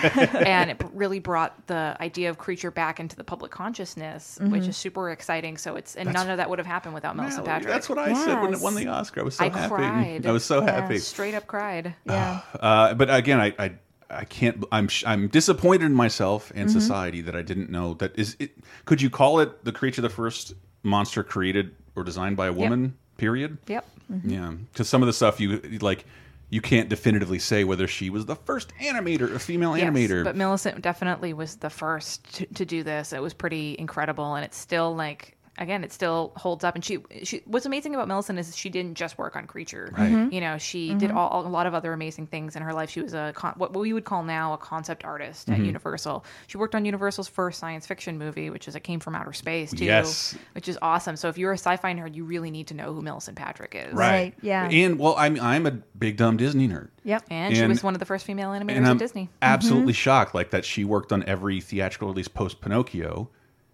[0.44, 4.76] and it really brought the idea of Creature back into the public consciousness, which is
[4.76, 5.59] super exciting.
[5.59, 7.72] So it's and none of that would have happened without Melissa Yeah, Patrick.
[7.72, 9.20] That's what I said when it won the Oscar.
[9.20, 9.74] I was so I happy.
[9.74, 10.26] cried.
[10.26, 10.98] I was so happy.
[10.98, 11.94] Straight up cried.
[12.07, 12.40] Yeah.
[12.59, 13.72] Uh, but again, I, I
[14.11, 14.64] I can't.
[14.72, 16.78] I'm I'm disappointed in myself and Mm-hmm.
[16.78, 18.37] society that I didn't know that is.
[18.38, 18.52] It,
[18.87, 22.96] could you call it the creature, the first monster created or designed by a woman?
[23.16, 23.58] Period.
[23.66, 23.86] Yep.
[24.12, 24.30] Mm-hmm.
[24.30, 26.04] Yeah, because some of the stuff you like,
[26.50, 30.24] you can't definitively say whether she was the first animator, a female Yes, animator.
[30.24, 33.12] But Millicent definitely was the first to, to do this.
[33.12, 36.74] It was pretty incredible, and it's still like again, it still holds up.
[36.74, 39.92] And she, she what's amazing about Millicent is she didn't just work on Creature.
[39.96, 40.10] Right.
[40.10, 40.32] Mm-hmm.
[40.32, 40.98] You know, she mm-hmm.
[40.98, 42.90] did all, a lot of other amazing things in her life.
[42.90, 45.60] She was a con- what we would call now a concept artist Mm-hmm.
[45.60, 46.24] at Universal.
[46.46, 49.72] She worked on Universal's first science fiction movie, which is It Came from Outer Space
[49.72, 50.36] too, Yes.
[50.52, 51.16] which is awesome.
[51.16, 53.92] So if you're a sci-fi nerd, you really need to know who Millicent Patrick is.
[53.94, 54.68] Right, yeah.
[54.68, 56.88] And well, I'm I'm a big dumb Disney nerd.
[57.04, 57.24] Yep.
[57.30, 59.24] And, she was one of the first female animators and at I'm Disney.
[59.24, 59.34] Mm-hmm.
[59.42, 63.28] absolutely shocked, like that she worked on every theatrical release post Pinocchio.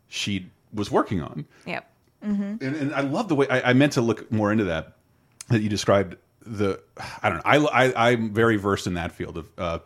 [0.09, 1.91] She was working on, Yep.
[2.23, 4.93] and, and I love the way I, I meant to look more into that.
[5.49, 6.81] That you described the,
[7.23, 7.69] I don't know.
[7.69, 9.79] I, I I'm very versed in that field of uh,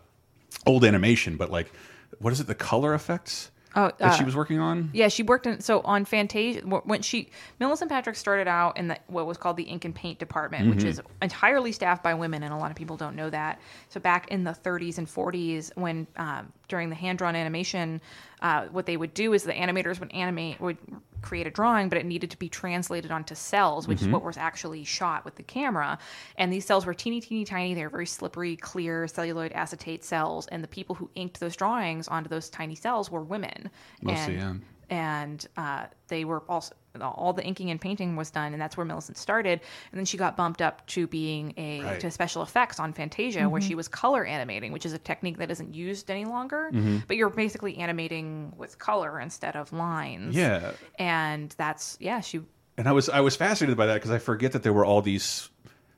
[0.67, 1.73] old animation, but like,
[2.21, 2.47] what is it?
[2.47, 4.89] The color effects Oh, that she uh, was working on.
[4.95, 7.29] Yeah, she worked in so on Fantasia when she
[7.61, 10.79] Millicent Patrick started out in the what was called the ink and paint department, which
[10.79, 10.89] Mm-hmm.
[10.89, 13.61] is entirely staffed by women, and a lot of people don't know that.
[13.91, 18.01] So back in the 30s and 40s, when um, during the hand drawn animation,
[18.41, 20.79] uh, what they would do is the animators would animate would
[21.21, 24.07] create a drawing, but it needed to be translated onto cells, which Mm-hmm.
[24.09, 25.99] is what was actually shot with the camera.
[26.37, 27.75] And these cells were teeny, teeny, tiny.
[27.75, 32.07] They were very slippery, clear celluloid acetate cells, and the people who inked those drawings
[32.07, 33.69] onto those tiny cells were women.
[34.01, 38.61] Mostly, and, and uh, they were also all the inking and painting was done, and
[38.61, 39.61] that's where Millicent started.
[39.93, 42.01] And then she got bumped up to being a Right.
[42.01, 45.49] to special effects on Fantasia, where she was color animating, which is a technique that
[45.51, 46.71] isn't used any longer.
[46.73, 46.99] Mm-hmm.
[47.07, 50.35] But you're basically animating with color instead of lines.
[50.35, 52.21] Yeah, and that's yeah.
[52.21, 52.41] She
[52.77, 55.01] and I was I was fascinated by that because I forget that there were all
[55.03, 55.51] these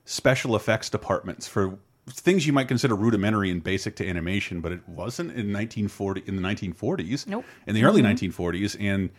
[0.05, 4.87] special effects departments for things you might consider rudimentary and basic to animation, but it
[4.87, 7.27] wasn't in 1940 in the 1940s.
[7.27, 7.45] Nope.
[7.67, 9.09] In the early 1940s, and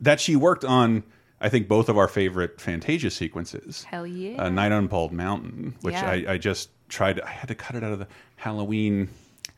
[0.00, 1.04] that she worked on.
[1.40, 3.84] I think both of our favorite Fantasia sequences.
[3.84, 4.42] Hell yeah.
[4.44, 6.08] Uh, Night on Bald Mountain, which Yeah.
[6.08, 7.20] I, I just tried.
[7.20, 9.08] I had to cut it out of the Halloween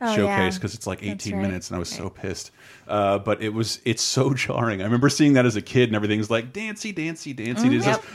[0.00, 0.58] Oh, showcase yeah.
[0.58, 1.42] because it's like 18 right.
[1.42, 2.50] minutes, and I was so pissed.
[2.88, 4.80] Uh, but it was it's so jarring.
[4.80, 7.74] I remember seeing that as a kid, and everything's like dancy, dancy, dancy.
[7.76, 8.06] It's just, "Oh,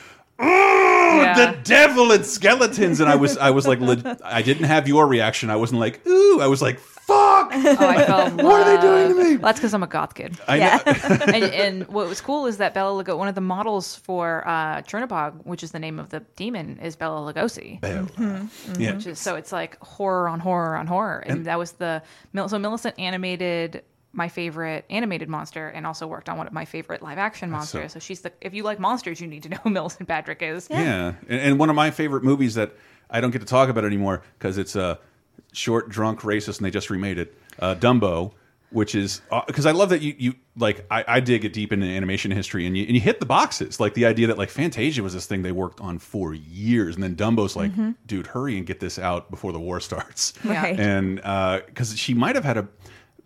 [0.41, 1.33] Yeah.
[1.33, 3.79] the devil and skeletons, and I was I was like
[4.23, 5.49] i didn't have your reaction.
[5.49, 6.39] I wasn't like, ooh.
[6.41, 7.51] I was like, fuck.
[7.81, 9.29] Oh, I fell in What are they doing to me?
[9.37, 10.37] Well, that's because I'm a goth kid.
[10.47, 10.81] I Yeah.
[11.33, 14.81] and, and what was cool is that Bela Lugosi, one of the models for uh,
[14.81, 17.79] Chernobog, which is the name of the demon, is Bela Lugosi.
[17.81, 18.23] Mm-hmm.
[18.23, 18.23] Mm-hmm.
[18.23, 18.81] Mm-hmm.
[18.81, 18.95] Yeah.
[18.95, 22.03] Which is, so it's like horror on horror on horror, and, that was the
[22.35, 27.01] so Millicent animated my favorite animated monster, and also worked on one of my favorite
[27.01, 27.93] live action monsters.
[27.93, 30.67] So, she's the if you like monsters, you need to know who Millicent Patrick is.
[30.69, 32.75] Yeah, and, and one of my favorite movies that
[33.09, 34.95] I don't get to talk about anymore because it's a uh,
[35.53, 37.37] short, drunk, racist, and they just remade it.
[37.59, 38.31] Uh, Dumbo,
[38.71, 41.85] which is because I love that you you like I, I dig it deep into
[41.85, 45.03] animation history, and you and you hit the boxes like the idea that like Fantasia
[45.03, 47.71] was this thing they worked on for years, and then Dumbo's like,
[48.07, 50.33] dude, hurry and get this out before the war starts.
[50.43, 50.77] Right.
[50.77, 51.15] And
[51.65, 52.67] because she might have had a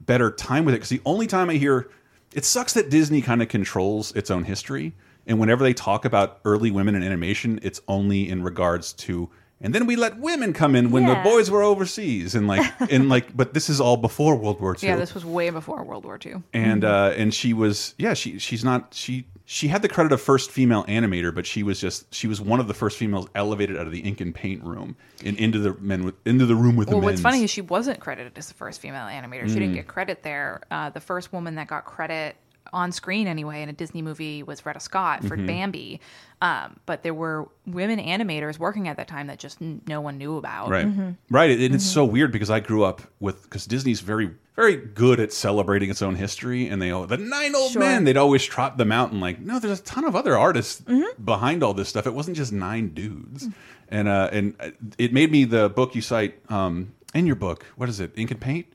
[0.06, 1.90] better time with it, because the only time I hear
[2.34, 4.94] it sucks that Disney kind of controls its own history,
[5.26, 9.30] and whenever they talk about early women in animation, it's only in regards to.
[9.62, 11.16] And then we let women come in when Yeah.
[11.24, 14.76] the boys were overseas, and like, and like, but this is all before World War
[14.76, 14.90] II.
[14.90, 16.44] Yeah, this was way before World War II.
[16.54, 20.20] and uh, and she was, yeah, she she's not she she had the credit of
[20.22, 23.78] first female animator, but she was just she was one of the first females elevated
[23.78, 26.76] out of the ink and paint room and into the men with into the room
[26.76, 27.32] with Well, the what's men.
[27.32, 29.48] funny is she wasn't credited as the first female animator.
[29.48, 29.60] She Mm.
[29.60, 30.62] didn't get credit there.
[30.72, 32.36] Uh, the first woman that got credit
[32.74, 35.46] on screen anyway in a Disney movie was Retta Scott for Mm-hmm.
[35.48, 36.02] Bambi.
[36.42, 40.18] Um, but there were women animators working at that time that just n- no one
[40.18, 40.70] knew about.
[40.70, 40.88] Right.
[41.30, 41.52] Right.
[41.60, 45.34] And it's so weird because I grew up with because Disney's very very good at
[45.34, 47.82] celebrating its own history, and they oh, the nine old Sure.
[47.82, 48.04] men.
[48.06, 51.24] They'd always trot them out and like, no, there's a ton of other artists Mm-hmm.
[51.24, 52.06] behind all this stuff.
[52.08, 53.48] It wasn't just nine dudes,
[53.90, 54.56] and uh, and
[54.98, 57.66] it made me the book you cite um, in your book.
[57.76, 58.12] What is it?
[58.18, 58.68] Ink and Paint.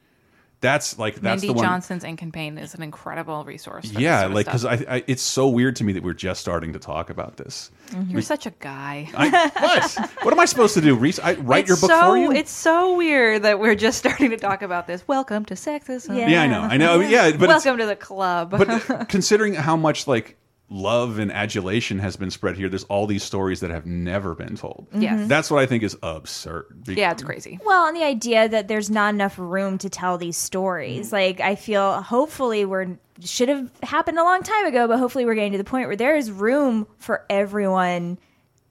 [0.61, 1.65] That's like that's Mindy the one.
[1.65, 3.91] Johnson's Ink and Pain is an incredible resource.
[3.91, 4.67] Yeah, like because.
[4.67, 7.71] I, I, it's so weird to me that we're just starting to talk about this.
[7.89, 8.11] Mm-hmm.
[8.11, 9.09] you're such a guy.
[9.15, 10.11] I, what?
[10.23, 10.95] What am I supposed to do?
[10.95, 12.33] Re I, write your book so, for you?
[12.33, 15.07] It's so weird that we're just starting to talk about this.
[15.09, 16.17] Welcome to sexism.
[16.17, 16.29] Yeah.
[16.29, 17.01] yeah, I know, I know.
[17.01, 18.51] Yeah, but Welcome to the club.
[18.51, 20.37] but considering how much like
[20.71, 24.57] love and adulation has been spread here, there's all these stories that have never been
[24.57, 24.87] told.
[24.91, 25.03] Mm-hmm.
[25.03, 25.29] Yes.
[25.29, 26.85] That's what I think is absurd.
[26.87, 27.59] Yeah, it's crazy.
[27.65, 31.09] Well, and the idea that there's not enough room to tell these stories.
[31.09, 31.13] Mm.
[31.13, 35.35] Like I feel hopefully we're should have happened a long time ago, but hopefully we're
[35.35, 38.19] getting to the point where there is room for everyone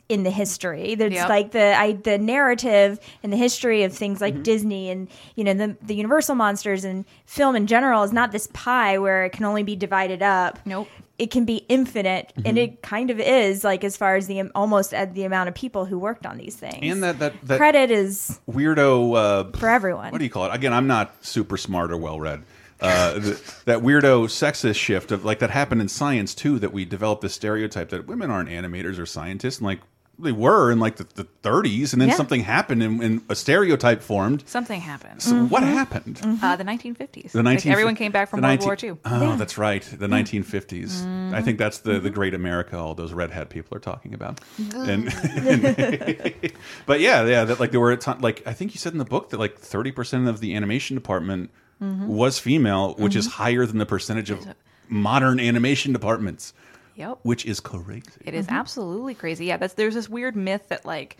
[0.08, 0.96] in the history.
[0.96, 1.30] There's Yep.
[1.30, 4.44] like the I, the narrative and the history of things like mm-hmm.
[4.44, 8.48] Disney and you know the the Universal monsters and film in general is not this
[8.54, 10.60] pie where it can only be divided up.
[10.66, 10.88] Nope.
[11.20, 13.64] It can be infinite, and it kind of is.
[13.64, 16.56] Like as far as the almost at the amount of people who worked on these
[16.56, 19.16] things, And that that, that credit is weirdo
[19.54, 20.12] uh, for everyone.
[20.12, 20.56] What do you call it?
[20.56, 22.44] Again, I'm not super smart or well read.
[22.82, 26.58] Uh, th that weirdo sexist shift of like that happened in science too.
[26.58, 29.82] That we developed this stereotype that women aren't animators or scientists, and like
[30.22, 32.16] they were in like the, the 30s, and then Yeah.
[32.16, 34.44] something happened and, and a stereotype formed.
[34.46, 35.22] Something happened.
[35.22, 35.74] So what mm-hmm.
[35.74, 36.20] happened?
[36.42, 37.32] Uh, the 1950s.
[37.32, 39.32] The Like, everyone came back from the World 19 War II.
[39.32, 39.82] Oh, that's right.
[39.82, 40.44] The mm.
[40.44, 41.34] 1950s.
[41.34, 42.16] I think that's the the mm-hmm.
[42.16, 44.42] great America all those red hat people are talking about.
[44.74, 46.52] And, and-
[46.86, 49.00] but yeah, yeah, that like there were a ton, like I think you said in
[49.00, 51.52] the book that like 30% of the animation department
[51.82, 52.08] mm-hmm.
[52.08, 54.46] was female, which is higher than the percentage of
[54.88, 56.54] modern animation departments,
[57.00, 57.20] Yep.
[57.24, 58.04] which is crazy.
[58.26, 58.56] It is mm-hmm.
[58.56, 59.46] absolutely crazy.
[59.46, 61.18] Yeah, that's there's this weird myth that like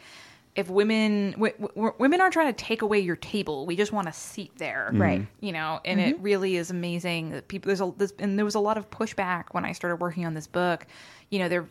[0.56, 4.10] if women w w women aren't trying to take away your table, we just want
[4.10, 5.02] a seat there, mm-hmm.
[5.02, 5.28] Right.
[5.40, 6.24] You know, and it mm-hmm.
[6.24, 9.46] really is amazing that people there's a this, and there was a lot of pushback
[9.52, 10.86] when I started working on this book.
[11.30, 11.66] You know, there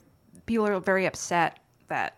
[0.46, 2.17] people are very upset that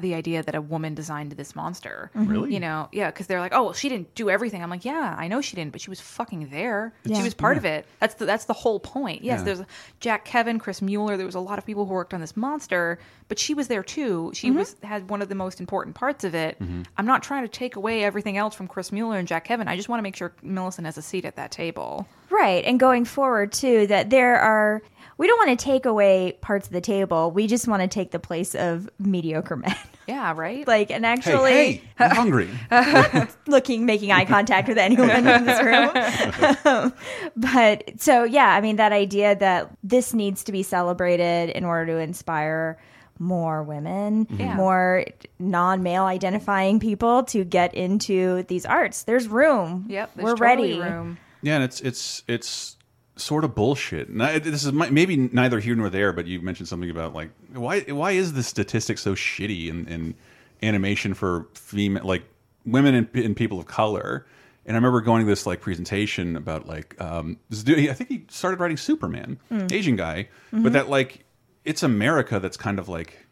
[0.00, 2.10] the idea that a woman designed this monster.
[2.16, 2.30] Mm-hmm.
[2.30, 2.54] Really?
[2.54, 4.62] You know, yeah, because they're like, oh, well, she didn't do everything.
[4.62, 6.94] I'm like, yeah, I know she didn't, but she was fucking there.
[7.04, 7.18] Yeah.
[7.18, 7.86] She was part of it.
[8.00, 9.22] That's the that's the whole point.
[9.22, 9.44] Yes, Yeah.
[9.44, 9.62] there's
[10.00, 11.16] Jack Kevan, Chris Mueller.
[11.16, 13.82] There was a lot of people who worked on this monster, but she was there
[13.82, 14.30] too.
[14.34, 14.58] She mm-hmm.
[14.58, 16.58] was had one of the most important parts of it.
[16.60, 16.82] Mm-hmm.
[16.96, 19.68] I'm not trying to take away everything else from Chris Mueller and Jack Kevan.
[19.68, 22.06] I just want to make sure Millicent has a seat at that table.
[22.30, 22.64] Right.
[22.64, 24.82] And going forward, too, that there are,
[25.16, 27.30] we don't want to take away parts of the table.
[27.30, 29.74] We just want to take the place of mediocre men.
[30.06, 30.68] Yeah, right.
[30.68, 32.50] like, and Hey, actually hey, I'm hungry.
[33.46, 36.52] looking, making eye contact with anyone in this room.
[36.66, 36.92] Um,
[37.34, 41.94] but so, yeah, I mean, that idea that this needs to be celebrated in order
[41.94, 42.78] to inspire
[43.18, 44.40] more women, mm-hmm.
[44.40, 44.54] Yeah.
[44.56, 45.06] more
[45.38, 49.04] non male identifying people to get into these arts.
[49.04, 49.86] There's room.
[49.88, 50.92] Yep, there's We're totally ready.
[50.92, 51.18] Room.
[51.42, 52.76] Yeah, and it's it's it's
[53.16, 54.08] sort of bullshit.
[54.08, 57.14] And I, this is mi- maybe neither here nor there, but you mentioned something about
[57.14, 60.14] like why why is the statistic so shitty in, in
[60.62, 62.24] animation for female like
[62.64, 64.26] women and, and people of color?
[64.66, 67.88] And I remember going to this like presentation about like um, this dude.
[67.90, 69.38] I think he started writing Superman,
[69.70, 71.24] Asian guy, but that like
[71.64, 73.26] it's America that's kind of like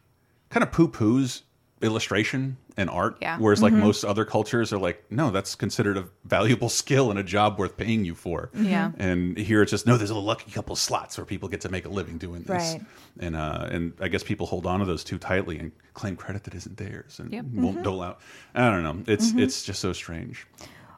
[0.49, 1.41] kind of poo poos
[1.83, 3.17] illustration and art.
[3.21, 3.37] Yeah.
[3.37, 3.83] Whereas like mm-hmm.
[3.83, 7.77] most other cultures are like, no, that's considered a valuable skill and a job worth
[7.77, 8.49] paying you for.
[8.55, 8.65] Mm-hmm.
[8.65, 8.91] Yeah.
[8.97, 11.85] And here it's just no, there's a lucky couple slots where people get to make
[11.85, 12.73] a living doing this.
[12.73, 12.81] Right.
[13.19, 16.43] And uh and I guess people hold on to those too tightly and claim credit
[16.45, 17.45] that isn't theirs and Yep.
[17.53, 17.83] won't mm-hmm.
[17.83, 18.19] dole out.
[18.55, 19.03] I don't know.
[19.07, 20.47] It's it's just so strange.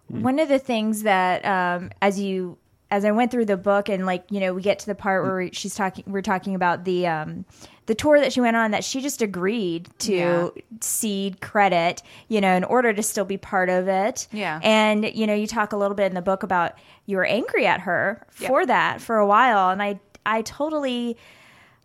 [0.08, 2.58] one of the things that um, as you
[2.96, 5.24] as I went through the book and like you know we get to the part
[5.24, 7.46] where she's talking we're talking about the um,
[7.88, 10.50] the tour that she went on that she just agreed to Yeah.
[10.82, 14.28] cede credit you know in order to still be part of it.
[14.32, 14.60] Yeah.
[14.64, 16.74] and you know you talk a little bit in the book about
[17.06, 19.70] you were angry at her for that for a while.
[19.72, 21.18] And I I totally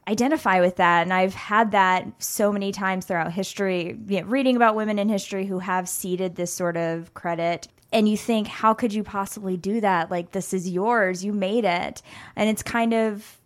[0.08, 1.02] identify with that.
[1.02, 5.08] And i've had that so many times throughout history you know, reading about women in
[5.08, 9.56] history who have ceded this sort of credit and you think how could you possibly
[9.56, 12.02] do that like this is yours you made it
[12.36, 13.38] and it's kind of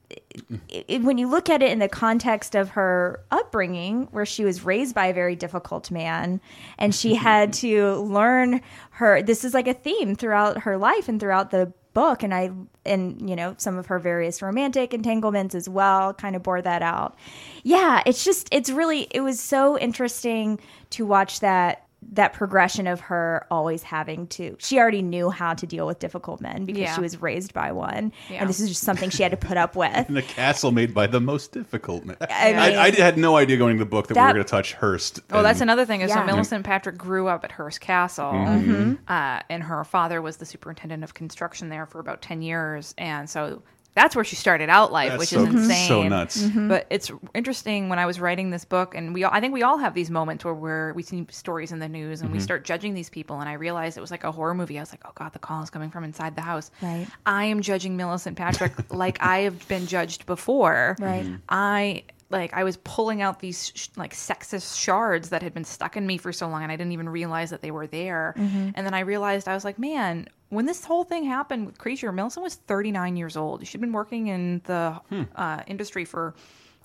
[0.69, 4.45] it, it- when you look at it in the context of her upbringing, where she
[4.45, 6.41] was raised by a very difficult man,
[6.79, 9.23] and she had to learn her.
[9.23, 12.51] This is like a theme throughout her life and throughout the book, and I
[12.85, 16.83] and you know some of her various romantic entanglements as well kind of bore that
[16.83, 17.17] out.
[17.63, 23.01] Yeah, it's just it's really it was so interesting to watch that that progression of
[23.01, 26.95] her always having to she already knew how to deal with difficult men because Yeah.
[26.95, 28.41] she was raised by one Yeah.
[28.41, 30.95] and this is just something she had to put up with in the castle made
[30.95, 32.17] by the most difficult man.
[32.21, 34.45] I I, mean- I, had no idea going to the book that, we were going
[34.45, 35.21] to touch Hearst.
[35.31, 36.01] Oh, that's another thing.
[36.03, 36.21] Is Yeah.
[36.21, 38.95] so Millicent Patrick grew up at Hearst Castle, Mm-hmm.
[39.09, 43.29] uh, and her father was the superintendent of construction there for about ten years, and
[43.29, 43.63] so
[43.95, 45.89] that's where she started out life, That's which so, is insane.
[45.89, 46.43] so nuts.
[46.43, 46.69] Mm-hmm.
[46.69, 49.63] But it's interesting when I was writing this book, and we all, I think we
[49.63, 52.45] all have these moments where we're, we see stories in the news and we Mm-hmm.
[52.45, 53.39] start judging these people.
[53.41, 54.79] And I realized it was like a horror movie.
[54.79, 56.71] I was like, oh God, the call is coming from inside the house.
[56.83, 57.07] Right.
[57.25, 60.97] I am judging Millicent Patrick like I have been judged before.
[60.99, 61.23] Right.
[61.25, 61.35] Mm-hmm.
[61.35, 61.41] Mhm.
[61.49, 65.97] I like I was pulling out these sh- like sexist shards that had been stuck
[65.97, 68.35] in me for so long, and I didn't even realize that they were there.
[68.37, 68.71] Mm-hmm.
[68.75, 72.13] And then I realized I was like, man, when this whole thing happened with Creature,
[72.13, 73.67] Millicent was 39 years old.
[73.67, 75.01] She'd been working in the
[75.37, 76.35] uh, industry for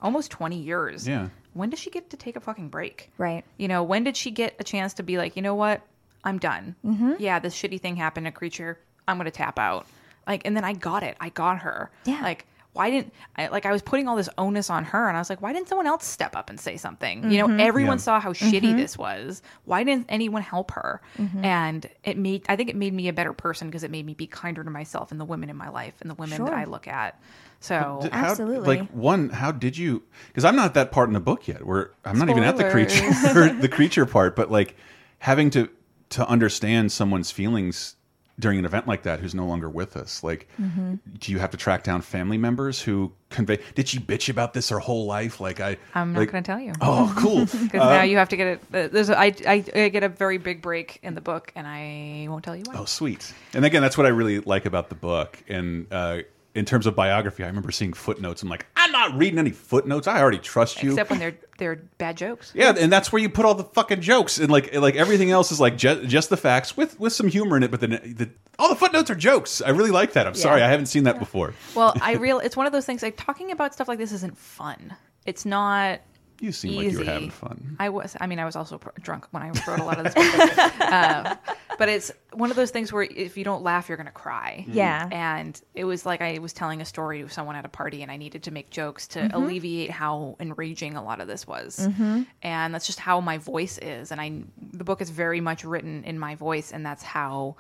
[0.02, 1.06] almost 20 years.
[1.06, 1.10] Hmm.
[1.10, 1.30] Yeah.
[1.54, 3.12] When does she get to take a fucking break?
[3.17, 3.43] Right.
[3.58, 5.82] You know, when did she get a chance to be like, you know what?
[6.23, 6.75] I'm done.
[6.86, 7.13] Mm-hmm.
[7.19, 8.78] Yeah, this shitty thing happened to Creature.
[9.08, 9.88] I'm going to tap out.
[10.28, 11.17] Like, and then I got it.
[11.19, 11.89] I got her.
[12.06, 12.21] Yeah.
[12.21, 15.19] Like, why didn't I like I was putting all this onus on her and I
[15.19, 17.29] was like, why didn't someone else step up and say something?
[17.32, 17.60] You know, mm-hmm.
[17.60, 18.03] everyone Yeah.
[18.03, 18.77] saw how shitty mm-hmm.
[18.77, 19.41] this was.
[19.65, 21.01] Why didn't anyone help her?
[21.17, 21.43] Mm-hmm.
[21.43, 24.13] And it made I think it made me a better person because it made me
[24.13, 26.45] be kinder to myself and the women in my life and the women Sure.
[26.45, 27.19] that I look at.
[27.60, 28.77] So Did- how- Absolutely.
[28.77, 30.03] like one, how did you?
[30.27, 31.65] Because I'm not that part in the book yet.
[31.65, 34.36] Where I'm not even at the creature, the creature part.
[34.36, 34.75] But like
[35.19, 35.69] having to
[36.12, 37.95] to understand someone's feelings
[38.39, 40.23] during an event like that, who's no longer with us.
[40.23, 40.95] Like, Mm-hmm.
[41.19, 43.60] do you have to track down family members who convey?
[43.75, 45.41] Did she bitch about this her whole life?
[45.41, 46.71] Like I, I'm not like, going to tell you.
[46.82, 47.41] Oh, cool.
[47.45, 48.62] Because now you have to get it.
[48.73, 51.67] uh, There's a, I, I, I get a very big break in the book, and
[51.67, 52.75] I won't tell you why.
[52.78, 53.34] Oh, sweet.
[53.54, 55.38] And again, that's what I really like about the book.
[55.49, 56.19] And uh,
[56.60, 58.43] in terms of biography, I remember seeing footnotes.
[58.43, 60.08] I'm like, I'm not reading any footnotes.
[60.08, 60.89] I already trust you.
[60.91, 62.52] Except when they're they're bad jokes.
[62.54, 65.52] yeah, and that's where you put all the fucking jokes, and like like everything else
[65.54, 67.72] is like ju just the facts with with some humor in it.
[67.72, 69.62] But then the, all the footnotes are jokes.
[69.62, 70.28] I really like that.
[70.28, 71.54] I'm sorry, I haven't seen that before.
[71.76, 74.38] Well, I real it's one of those things like talking about stuff like this isn't
[74.38, 74.95] fun.
[75.26, 76.02] It's not
[76.41, 77.12] You seem like you were easy.
[77.12, 77.78] having fun.
[77.80, 78.15] I was.
[78.19, 80.13] I mean, I was also pr- drunk when I wrote a lot of this.
[80.13, 80.58] book.
[80.82, 81.36] uh,
[81.78, 84.65] but it's one of those things where if you don't laugh, you're going to cry.
[84.68, 84.78] Mm-hmm.
[84.78, 85.08] Yeah.
[85.12, 88.12] And it was like I was telling a story to someone at a party, and
[88.12, 89.44] I needed to make jokes to Mm-hmm.
[89.44, 91.88] alleviate how enraging a lot of this was.
[91.88, 92.24] Mm-hmm.
[92.42, 94.12] And that's just how my voice is.
[94.12, 94.42] And I,
[94.74, 97.58] the book is very much written in my voice, and that's how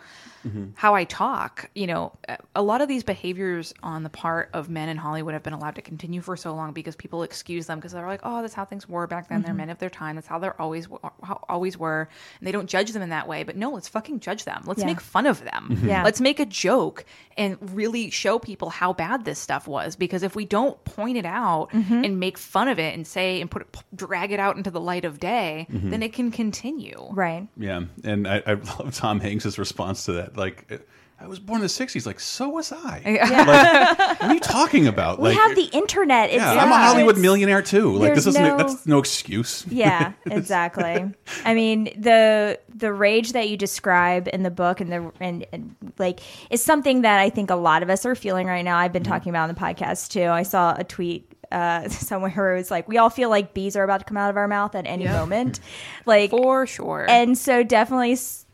[0.47, 0.67] mm-hmm.
[0.75, 1.69] how I talk.
[1.75, 2.13] You know,
[2.55, 5.75] a lot of these behaviors on the part of men in Hollywood have been allowed
[5.75, 8.65] to continue for so long because people excuse them because they're like, oh, that's how
[8.65, 9.41] things were back then.
[9.41, 10.15] They're men of their time.
[10.15, 10.87] That's how they're always
[11.23, 13.43] how always were, and they don't judge them in that way.
[13.43, 14.58] But no, let's fucking judge them.
[14.65, 14.87] Let's Yeah.
[14.87, 15.69] make fun of them.
[15.71, 15.87] Mm-hmm.
[15.87, 16.03] Yeah.
[16.03, 17.05] Let's make a joke
[17.37, 19.95] and really show people how bad this stuff was.
[19.95, 22.03] Because if we don't point it out mm-hmm.
[22.03, 24.81] and make fun of it and say and put it, drag it out into the
[24.81, 25.89] light of day, mm-hmm.
[25.89, 27.07] then it can continue.
[27.11, 30.37] right Yeah, and I, I love Tom Hanks's response to that.
[30.37, 30.81] Like,
[31.21, 32.05] I was born in the '60s.
[32.05, 33.01] Like, so was I.
[33.05, 35.19] Like, what are you talking about?
[35.19, 37.91] we like, have the internet it's yeah, I'm a Hollywood it's- millionaire too.
[37.93, 39.65] Like, this isn't no- that's no excuse.
[39.69, 41.11] yeah exactly
[41.45, 45.75] i mean the the rage that you describe in the book and the and, and
[45.97, 48.91] like is something that i think a lot of us are feeling right now i've
[48.93, 49.11] been Mm-hmm.
[49.11, 52.69] talking about on the podcast too i saw a tweet uh, somewhere where it was
[52.71, 54.85] like we all feel like bees are about to come out of our mouth at
[54.87, 55.59] any moment
[56.05, 57.05] like For sure.
[57.09, 58.45] and so definitely s-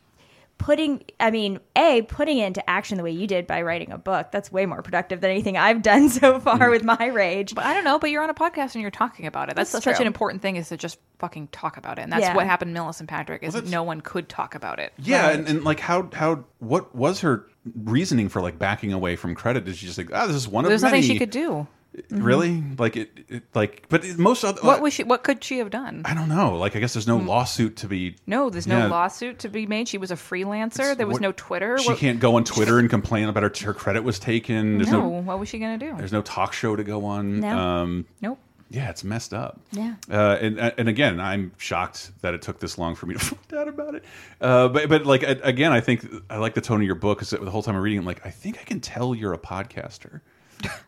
[0.58, 3.98] putting i mean a putting it into action the way you did by writing a
[3.98, 6.70] book that's way more productive than anything i've done so far Mm.
[6.70, 9.26] with my rage But I don't know, but you're on a podcast and you're talking
[9.26, 9.56] about it.
[9.56, 10.02] That's, That's such true.
[10.02, 12.02] an important thing is to just fucking talk about it.
[12.02, 12.34] And that's Yeah.
[12.34, 14.92] what happened to Millicent Patrick is that's- no one could talk about it.
[14.98, 17.46] Yeah, and, and like how how what was her
[17.84, 19.68] reasoning for like backing away from credit?
[19.68, 21.00] Is she just like, ah, this is one There's of many?
[21.02, 21.66] There's nothing she could do.
[22.10, 22.62] Really?
[22.78, 24.60] Like it, it like, but most other.
[24.62, 26.02] What was she what could she have done?
[26.04, 26.56] I don't know.
[26.56, 28.16] Like, I guess there's no lawsuit to be.
[28.26, 28.86] No, there's no Yeah.
[28.88, 29.88] lawsuit to be made.
[29.88, 30.96] She was a freelancer.
[30.96, 31.78] There was What- no Twitter.
[31.78, 34.78] She What- can't go on Twitter and complain about her her credit was taken.
[34.78, 35.94] There's no, no, what was she gonna do?
[35.96, 37.40] there's no talk show to go on.
[37.40, 37.56] No.
[37.58, 38.38] Um, Nope.
[38.70, 39.58] yeah, it's messed up.
[39.72, 39.94] Yeah.
[40.10, 43.54] Uh, and and again, I'm shocked that it took this long for me to find
[43.54, 44.04] out about it.
[44.40, 47.30] Uh, but but like again, I think I like the tone of your book because
[47.30, 49.38] the whole time I'm reading, it, I'm like, I think I can tell you're a
[49.38, 50.20] podcaster.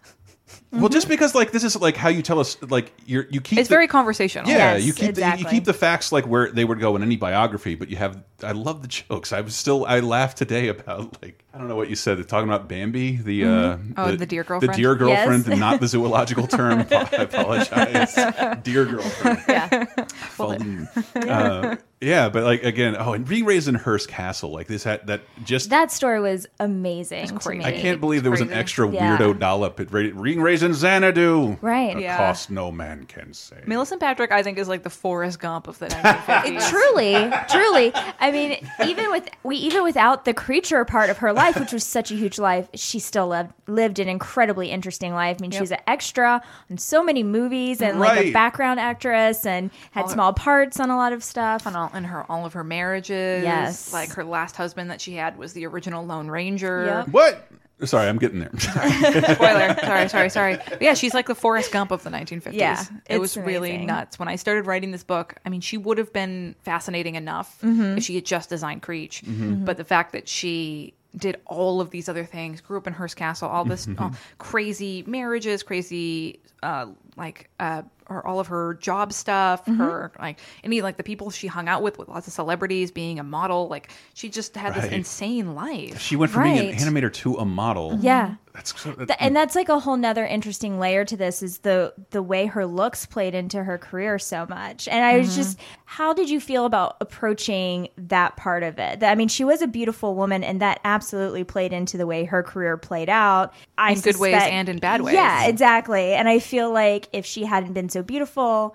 [0.71, 3.59] Well, just because like this is like how you tell us like you're you keep
[3.59, 4.47] It's the- very conversational.
[4.49, 7.03] yeah Yes, you keep the, you keep the facts like where they would go in
[7.03, 10.69] any biography but you have I love the jokes I was still I laughed today
[10.69, 14.27] about like I don't know what you said talking about Bambi the uh Oh, the
[14.27, 14.75] deer girlfriend.
[14.75, 14.83] the girlfriend?
[14.83, 15.59] deer girlfriend Yes.
[15.59, 18.15] not the zoological term I apologize
[18.63, 20.89] deer girlfriend yeah Fun.
[21.17, 25.07] uh, yeah but like again oh and being raised in Hearst Castle like this had
[25.07, 28.89] that just that story was amazing to me I can't believe there was an extra
[28.91, 29.17] Yeah.
[29.17, 31.57] weirdo dollop at ra- being raised poison Xanadu.
[31.61, 31.97] Right.
[31.97, 32.17] A Yeah.
[32.17, 33.63] cost no man can say.
[33.67, 36.69] Millicent Patrick, I think, is like the Forrest Gump of the 1950s.
[36.69, 37.93] truly, truly.
[38.19, 41.85] I mean, even with we even without the creature part of her life, which was
[41.85, 45.37] such a huge life, she still lived lived an incredibly interesting life.
[45.39, 49.47] I mean, she was an extra on so many movies and like a background actress
[49.47, 51.67] and had small parts on a lot of stuff.
[51.67, 53.43] on all in her all of her marriages.
[53.45, 53.93] Yes.
[53.93, 56.85] like her last husband that she had was the original Lone Ranger.
[56.87, 57.09] Yep.
[57.09, 57.49] What?
[57.85, 58.51] Sorry, I'm getting there.
[58.59, 59.77] Spoiler.
[59.85, 60.57] sorry, sorry, sorry.
[60.69, 62.53] But yeah, she's like the Forrest Gump of the 1950s.
[62.55, 64.19] Yeah, it it's was really nuts.
[64.19, 67.99] When I started writing this book, I mean, she would have been fascinating enough Mm-hmm.
[67.99, 69.23] if she had just designed Creech.
[69.27, 73.17] But the fact that she did all of these other things, grew up in Hearst
[73.17, 76.87] Castle, all this all crazy marriages, crazy uh,
[77.17, 79.77] like uh, or all of her job stuff, Mm-hmm.
[79.79, 83.19] her like any like the people she hung out with with lots of celebrities, being
[83.19, 86.01] a model, like she just had this insane life.
[86.01, 87.99] she went from being an animator to a model.
[88.01, 88.35] Yeah.
[88.59, 91.59] That's so, that, Th- and that's like a whole nother interesting layer to this is
[91.59, 95.21] the the way her looks played into her career so much and i Mm-hmm.
[95.21, 99.45] was just how did you feel about approaching that part of it i mean she
[99.45, 103.55] was a beautiful woman and that absolutely played into the way her career played out
[103.79, 105.15] I In good ways and in bad ways.
[105.15, 108.75] yeah exactly and i feel like if she hadn't been so beautiful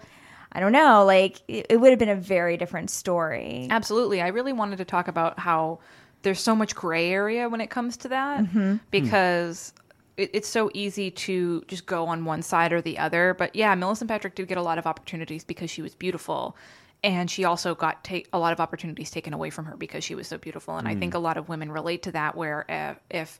[0.53, 4.21] i don't know like it, it would have been a very different story Absolutely.
[4.21, 5.79] I really wanted to talk about how
[6.23, 8.71] there's so much gray area when it comes to that mm-hmm.
[8.71, 8.77] hmm.
[8.89, 9.73] because
[10.17, 13.35] it, it's so easy to just go on one side or the other.
[13.37, 16.57] But yeah, Millicent Patrick did get a lot of opportunities because she was beautiful.
[17.03, 20.15] And she also got take a lot of opportunities taken away from her because she
[20.15, 20.77] was so beautiful.
[20.77, 21.17] And I think hmm.
[21.17, 23.39] a lot of women relate to that, where uh, if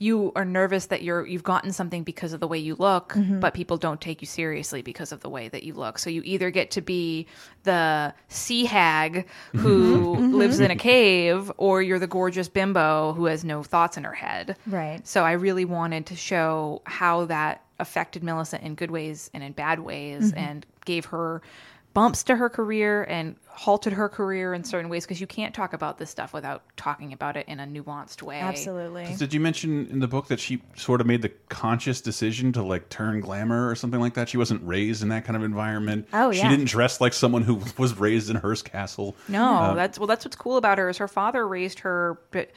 [0.00, 3.38] you are nervous that you're you've gotten something because of the way you look, mm-hmm.
[3.38, 5.98] but people don't take you seriously because of the way that you look.
[5.98, 7.26] So you either get to be
[7.64, 9.58] the sea hag mm-hmm.
[9.58, 10.34] who mm-hmm.
[10.34, 14.14] lives in a cave, or you're the gorgeous bimbo who has no thoughts in her
[14.14, 14.56] head.
[14.66, 15.06] Right.
[15.06, 19.52] So I really wanted to show how that affected Millicent in good ways and in
[19.52, 21.42] bad ways, and gave her
[21.92, 25.72] bumps to her career and halted her career in certain ways because you can't talk
[25.72, 28.40] about this stuff without talking about it in a nuanced way.
[28.40, 32.52] absolutely Did you mention in the book that she sort of made the conscious decision
[32.52, 34.28] to like turn glamour or something like that?
[34.28, 36.08] She wasn't raised in that kind of environment.
[36.12, 36.42] Oh, yeah.
[36.42, 39.16] She didn't dress like someone who was raised in Hearst Castle.
[39.28, 40.06] No, uh, that's well.
[40.06, 42.50] That's what's cool about her is her father raised her, but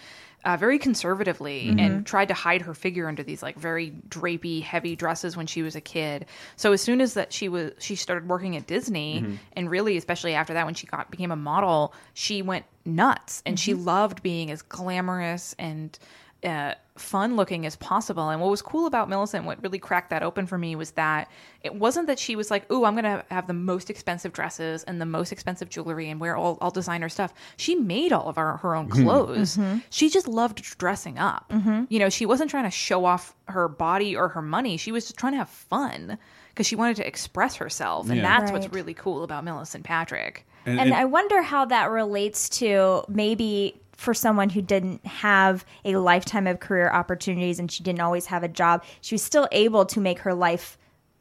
[0.46, 4.96] uh, very conservatively and tried to hide her figure under these like very drapey, heavy
[4.96, 6.26] dresses when she was a kid.
[6.58, 10.34] So as soon as that she was she started working at Disney, and really especially
[10.34, 13.42] after that when she got became a model, she went nuts.
[13.46, 15.98] And she loved being as glamorous and
[16.44, 18.30] uh, fun looking as possible.
[18.30, 21.28] And what was cool about Millicent, what really cracked that open for me was that
[21.64, 25.02] it wasn't that she was like, "Ooh, I'm gonna have the most expensive dresses and
[25.02, 28.58] the most expensive jewelry and wear all, all designer stuff." She made all of our,
[28.58, 29.04] her own hmm.
[29.04, 29.58] clothes.
[29.58, 29.80] Mm-hmm.
[29.90, 31.50] She just loved dressing up.
[31.50, 31.86] Mm-hmm.
[31.90, 34.78] You know, she wasn't trying to show off her body or her money.
[34.78, 36.20] She was just trying to have fun
[36.50, 38.40] because she wanted to express herself, and Yeah.
[38.40, 40.46] that's what's really cool about Millicent Patrick.
[40.66, 45.66] And, And and- I wonder how that relates to maybe for someone who didn't have
[45.86, 49.48] a lifetime of career opportunities and she didn't always have a job, she was still
[49.52, 50.78] able to make her life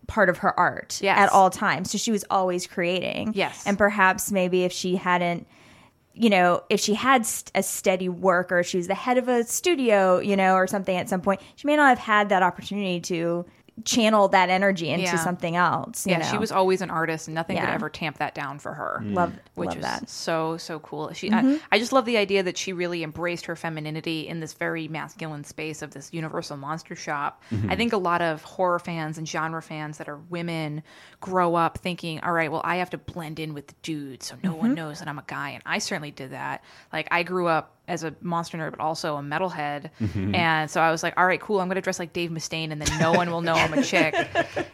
[0.09, 1.19] part of her art Yes.
[1.19, 1.91] at all times.
[1.91, 3.33] So she was always creating.
[3.35, 3.63] Yes.
[3.67, 5.47] And perhaps maybe if she hadn't
[6.15, 9.29] you know, if she had st- a steady work or she was the head of
[9.29, 12.43] a studio, you know, or something at some point, she may not have had that
[12.43, 13.47] opportunity to
[13.85, 15.17] channel that energy into Yeah.
[15.17, 16.07] something else.
[16.07, 18.75] you Yeah, she was always an artist, and nothing could ever tamp that down for
[18.75, 19.01] her.
[19.05, 19.97] love which love is that.
[20.03, 20.07] Mm-hmm.
[20.07, 21.13] so so cool.
[21.15, 24.53] She, I, I just love the idea that she really embraced her femininity in this
[24.53, 27.43] very masculine space of this Universal Monster Shop.
[27.69, 30.83] I think a lot of horror fans and genre fans that are women
[31.21, 34.37] grow up thinking, "All right, well, I have to blend in with the dudes, so
[34.43, 34.59] no Mm-hmm.
[34.59, 36.63] one knows that I'm a guy." And I certainly did that.
[36.93, 39.91] Like I grew up as a monster nerd, but also a metalhead,
[40.35, 42.71] and so I was like, "All right, cool, I'm going to dress like Dave Mustaine,
[42.71, 44.15] and then no one will know I'm a chick."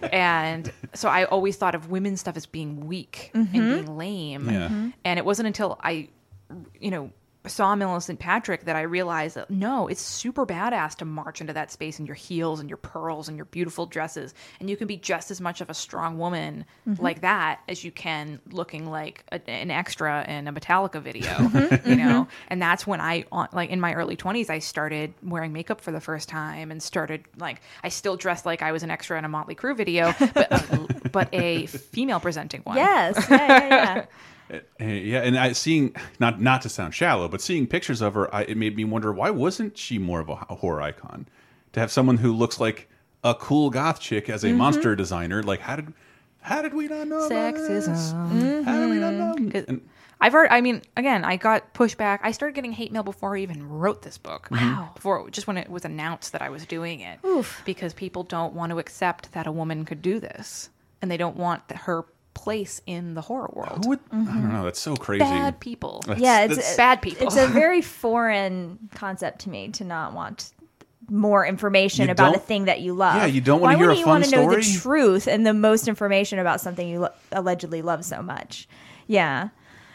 [0.12, 4.48] and so I always thought of women's stuff as being weak and being lame.
[4.50, 4.68] Yeah.
[4.68, 4.92] Mhm.
[5.04, 6.08] And it wasn't until I,
[6.80, 7.10] you know,
[7.48, 11.72] saw Millicent Patrick that I realized that no, it's super badass to march into that
[11.72, 14.34] space in your heels and your pearls and your beautiful dresses.
[14.60, 16.64] And you can be just as much of a strong woman
[16.98, 21.32] like that as you can looking like a, an extra in a Metallica video,
[21.84, 22.28] you know?
[22.48, 25.90] And that's when I, on- like in my early 20s, I started wearing makeup for
[25.92, 29.24] the first time and started like, I still dressed like I was an extra in
[29.24, 32.76] a Motley Crue video, but, uh, but a female presenting one.
[32.76, 33.26] Yes.
[33.30, 34.04] Yeah, yeah, yeah.
[34.50, 38.34] Uh, yeah, and I seeing not not to sound shallow, but seeing pictures of her,
[38.34, 41.26] I, it made me wonder why wasn't she more of a, a horror icon?
[41.74, 42.88] To have someone who looks like
[43.24, 44.56] a cool goth chick as a Mm-hmm.
[44.58, 45.92] monster designer, like how did
[46.40, 47.26] How did we not know?
[47.26, 47.88] about this?
[47.88, 48.64] Sexism.
[48.64, 49.34] How did we not know?
[49.36, 49.70] Mm-hmm.
[49.70, 49.88] And-
[50.20, 50.48] I've heard.
[50.50, 52.18] I mean, again, I got pushback.
[52.24, 54.48] I started getting hate mail before I even wrote this book.
[54.50, 54.90] Wow.
[54.96, 57.62] Before just when it was announced that I was doing it, Oof.
[57.64, 60.70] because people don't want to accept that a woman could do this,
[61.00, 62.04] and they don't want her
[62.42, 63.84] place in the horror world.
[63.84, 64.64] Who would, I don't know.
[64.64, 65.20] That's so crazy.
[65.24, 66.02] Bad people.
[66.06, 67.26] That's- yeah, it's that's- Bad people.
[67.26, 70.52] It's a very foreign concept to me to not want
[71.10, 73.16] more information You about a thing that you love.
[73.16, 75.46] Yeah, you don't wanna hear a wouldn't you fun want to know the truth and
[75.46, 78.68] the most information about something you lo- allegedly love so much?
[79.06, 79.48] Yeah.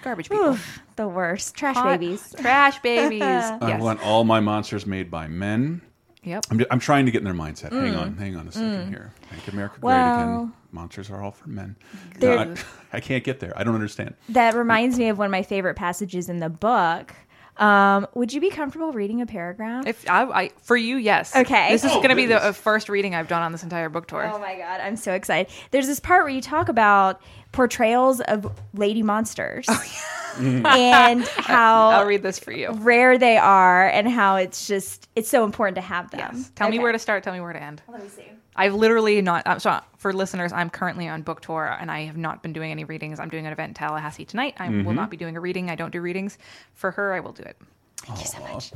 [0.03, 0.49] Garbage people.
[0.49, 1.55] Oof, the worst.
[1.55, 2.35] Trash Hot- babies.
[2.39, 3.21] Trash babies.
[3.21, 5.81] I want all my monsters made by men.
[6.23, 6.45] Yep.
[6.51, 7.71] I'm, I'm trying to get in their mindset.
[7.71, 9.11] Hang on, hang on a second here.
[9.31, 10.27] Make America great again.
[10.27, 10.51] Mm.
[10.71, 11.75] Monsters are all for men.
[12.21, 12.55] No, I,
[12.97, 13.53] I can't get there.
[13.57, 14.15] I don't understand.
[14.29, 17.13] That reminds me of one of my favorite passages in the book.
[17.57, 19.85] Um, would you be comfortable reading a paragraph?
[19.85, 21.35] If I, I for you, yes.
[21.35, 21.71] Okay.
[21.71, 23.89] This is Oh, going to be the uh, first reading I've done on this entire
[23.89, 24.29] book tour.
[24.33, 25.51] Oh my god, I'm so excited.
[25.71, 29.67] There's this part where you talk about portrayals of lady monsters
[30.37, 32.71] and how I'll read this for you.
[32.71, 36.19] rare they are and how it's just it's so important to have them.
[36.33, 36.51] Yes.
[36.55, 37.23] Tell me where to start.
[37.23, 37.81] Tell me where to end.
[37.87, 38.25] Let me see.
[38.55, 39.43] I've literally not.
[39.45, 42.71] I'm so for listeners, I'm currently on book tour and I have not been doing
[42.71, 43.19] any readings.
[43.19, 44.55] I'm doing an event in Tallahassee tonight.
[44.57, 45.09] I will not mm-hmm.
[45.09, 45.69] be doing a reading.
[45.69, 46.37] I don't do readings.
[46.73, 47.57] For her, I will do it.
[47.97, 48.71] Thank you so much.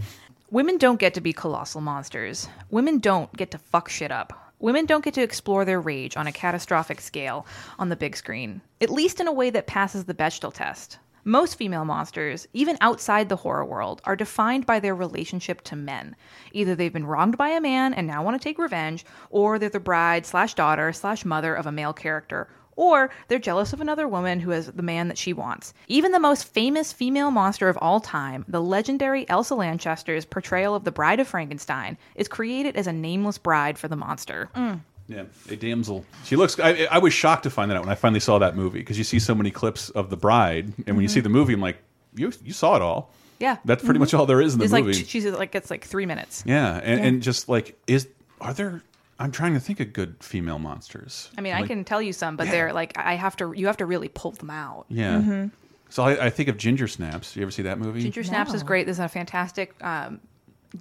[0.49, 2.47] Women don't get to be colossal monsters.
[2.69, 4.53] Women don't get to fuck shit up.
[4.59, 7.45] Women don't get to explore their rage on a catastrophic scale
[7.78, 10.97] on the big screen, at least in a way that passes the Bechdel test.
[11.28, 16.15] Most female monsters, even outside the horror world, are defined by their relationship to men.
[16.53, 19.67] Either they've been wronged by a man and now want to take revenge, or they're
[19.67, 22.47] the bride slash daughter slash mother of a male character,
[22.78, 25.73] or they're jealous of another woman who has the man that she wants.
[25.89, 30.86] Even the most famous female monster of all time, the legendary Elsa Lanchester's portrayal of
[30.86, 34.49] the Bride of Frankenstein, is created as a nameless bride for the monster.
[34.55, 34.80] Mm.
[35.08, 36.05] Yeah, a damsel.
[36.26, 36.60] She looks.
[36.60, 38.97] I, I was shocked to find that out when I finally saw that movie because
[38.97, 41.24] you see so many clips of the bride, and when you see mm-hmm.
[41.24, 41.78] the movie, I'm like,
[42.16, 43.12] you you saw it all.
[43.39, 43.58] Yeah.
[43.66, 44.01] That's pretty mm-hmm.
[44.01, 44.93] much all there is in the It's movie.
[44.93, 46.43] like she's like it's like three minutes.
[46.45, 48.08] yeah, and, and just like is
[48.41, 48.82] are there?
[49.20, 51.32] I'm trying to think of good female monsters.
[51.38, 53.53] I mean, I can tell you some, but they're like I have to.
[53.53, 54.86] You have to really pull them out.
[54.89, 55.18] Yeah.
[55.18, 55.47] Mm-hmm.
[55.89, 57.36] So I, I think of Ginger Snaps.
[57.36, 58.01] You ever see that movie?
[58.01, 58.86] Ginger Snaps is great.
[58.86, 60.20] There's a fantastic um,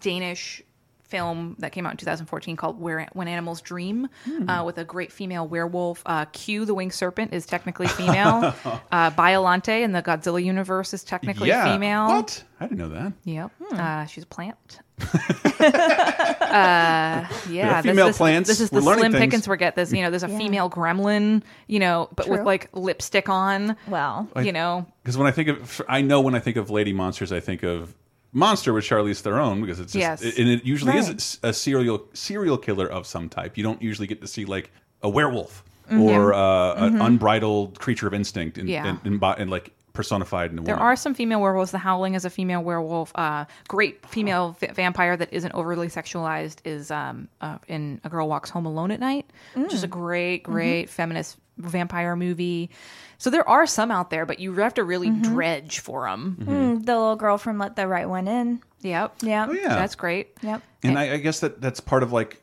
[0.00, 0.62] Danish
[1.08, 4.08] film that came out in 2014 called Where When Animals Dream,
[4.48, 6.02] uh, with a great female werewolf.
[6.04, 8.54] Uh, Q, the winged serpent, is technically female.
[8.92, 11.72] uh, Biolante in the Godzilla universe is technically yeah.
[11.72, 12.08] female.
[12.08, 12.42] What?
[12.60, 13.12] I didn't know that.
[13.24, 13.50] Yep.
[13.72, 14.80] Uh, she's a plant.
[15.60, 18.48] uh, yeah, this- female this, plants.
[18.48, 19.14] This is the Slim things.
[19.16, 19.76] Pickens we get.
[19.76, 23.76] This, you know, there's a female gremlin, you know, but with like lipstick on.
[23.88, 26.92] Well, you know, Because when I think of, I know when I think of lady
[26.92, 27.94] monsters, I think of
[28.36, 30.38] Monster with Charlize Theron because it's just, Yes.
[30.38, 31.08] and it usually Right.
[31.08, 33.56] is a serial serial killer of some type.
[33.56, 34.70] You don't usually get to see like
[35.02, 36.00] a werewolf Mm-hmm.
[36.02, 38.86] or uh, an unbridled creature of instinct and, Yeah.
[38.86, 40.86] and, and, bo- and like personified in a There woman.
[40.86, 41.70] are some female werewolves.
[41.70, 43.12] The Howling is a female werewolf.
[43.14, 48.28] Uh, great female v- vampire that isn't overly sexualized is um, uh, in A Girl
[48.28, 52.68] Walks Home Alone at Night, which is a great, great feminist vampire movie.
[53.18, 56.36] So there are some out there, but you have to really dredge for them.
[56.40, 58.62] mm, the little girl from Let the Right One In.
[58.80, 59.16] Yep.
[59.22, 59.46] Yeah.
[59.48, 59.68] Oh, yeah.
[59.68, 60.36] That's great.
[60.42, 60.62] Yep.
[60.82, 62.42] and I, I guess that that's part of like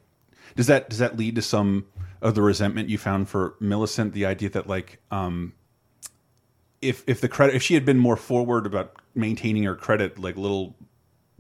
[0.55, 1.85] does that does that lead to some
[2.21, 4.13] of the resentment you found for Millicent?
[4.13, 5.53] The idea that like um,
[6.81, 10.35] if if the credit if she had been more forward about maintaining her credit, like
[10.35, 10.75] little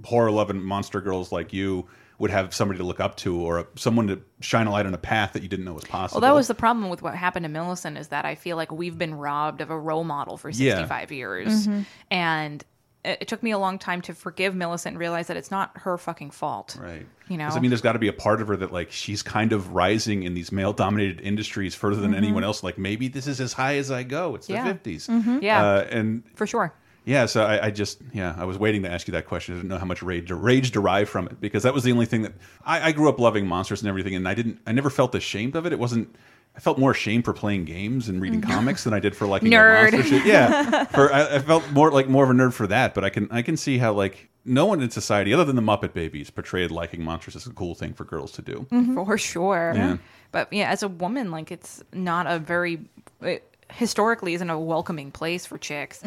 [0.03, 1.87] horror loving monster girls like you
[2.23, 4.97] would have somebody to look up to or someone to shine a light on a
[4.97, 6.19] path that you didn't know was possible.
[6.21, 8.71] Well, that was the problem with what happened to Millicent is that I feel like
[8.71, 10.77] we've been robbed of a role model for Yeah.
[10.77, 11.67] 65 years.
[12.09, 12.63] And
[13.03, 15.71] it, it took me a long time to forgive Millicent and realize that it's not
[15.79, 16.77] her fucking fault.
[16.81, 17.05] Right.
[17.27, 19.21] You know, I mean, there's got to be a part of her that like she's
[19.21, 22.63] kind of rising in these male-dominated industries further than anyone else.
[22.63, 24.35] Like maybe this is as high as I go.
[24.35, 24.89] It's the Mm-hmm.
[24.89, 25.41] 50s.
[25.41, 25.61] Yeah.
[25.63, 26.73] Uh, and For sure.
[27.05, 29.55] Yeah, so I, I just yeah, I was waiting to ask you that question.
[29.55, 32.05] I didn't know how much rage rage derived from it because that was the only
[32.05, 32.33] thing that
[32.65, 35.55] I, I grew up loving monsters and everything, and I didn't I never felt ashamed
[35.55, 35.73] of it.
[35.73, 36.15] It wasn't.
[36.55, 38.47] I felt more ashamed for playing games and reading mm.
[38.47, 39.91] comics than I did for liking all Nerd.
[39.91, 40.25] monster shit.
[40.25, 42.93] Yeah, for I, I felt more like more of a nerd for that.
[42.93, 45.61] But I can I can see how like no one in society other than the
[45.61, 48.65] Muppet Babies portrayed liking monsters as a cool thing for girls to do.
[48.71, 49.03] Mm-hmm.
[49.03, 49.73] For sure.
[49.75, 49.97] Yeah.
[50.31, 52.79] But yeah, as a woman, like it's not a very,
[53.21, 56.01] it historically isn't a welcoming place for chicks.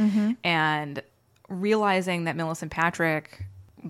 [0.45, 1.03] And
[1.49, 3.45] realizing that Millicent Patrick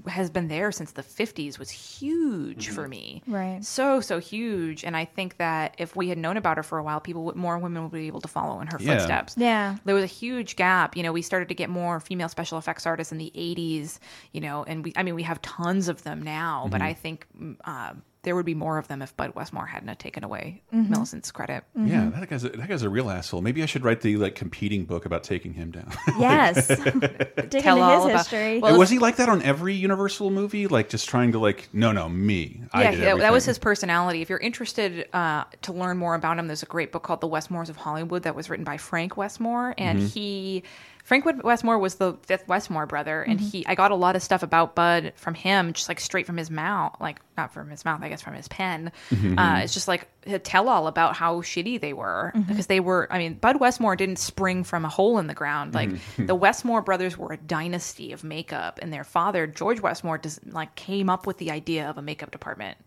[0.08, 3.22] has been there since the 50s was huge for me.
[3.26, 3.64] Right.
[3.64, 4.84] So, so huge.
[4.84, 7.36] And I think that if we had known about her for a while, people would,
[7.36, 8.94] more women would be able to follow in her Yeah.
[8.98, 9.34] footsteps.
[9.38, 9.76] Yeah.
[9.86, 10.96] There was a huge gap.
[10.98, 13.98] You know, we started to get more female special effects artists in the 80s,
[14.32, 17.26] you know, and we, I mean, we have tons of them now, but I think
[17.40, 17.94] mm, uh,
[18.26, 20.92] there would be more of them if Bud Westmore hadn't have taken away Mm-hmm.
[20.92, 21.64] Millicent's credit.
[21.74, 23.40] Yeah, that guy's a, that guy's a real asshole.
[23.40, 25.90] Maybe I should write the like competing book about taking him down.
[26.18, 26.66] Yes.
[26.68, 28.58] Dig Tell into all his about- history.
[28.58, 30.66] Well, was he like that on every Universal movie?
[30.66, 32.62] Like just trying to like, no, no, me.
[32.72, 34.20] I yeah, did that, that was his personality.
[34.22, 37.28] If you're interested uh, to learn more about him, there's a great book called The
[37.28, 40.08] Westmores of Hollywood that was written by Frank Westmore, and Mm-hmm.
[40.08, 40.62] he.
[41.07, 43.48] Frank Wood- Westmore was the fifth Westmore brother, and Mm-hmm.
[43.48, 46.36] he I got a lot of stuff about Bud from him, just like straight from
[46.36, 48.90] his mouth, like not from his mouth, I guess from his pen.
[49.11, 49.38] Mm-hmm.
[49.38, 52.48] Uh, it's just like a tell all about how shitty they were Mm-hmm.
[52.48, 53.07] because they were.
[53.09, 55.74] I mean, Bud Westmore didn't spring from a hole in the ground.
[55.74, 56.26] Like Mm-hmm.
[56.26, 60.74] the Westmore brothers were a dynasty of makeup, and their father George Westmore does, like
[60.74, 62.78] came up with the idea of a makeup department.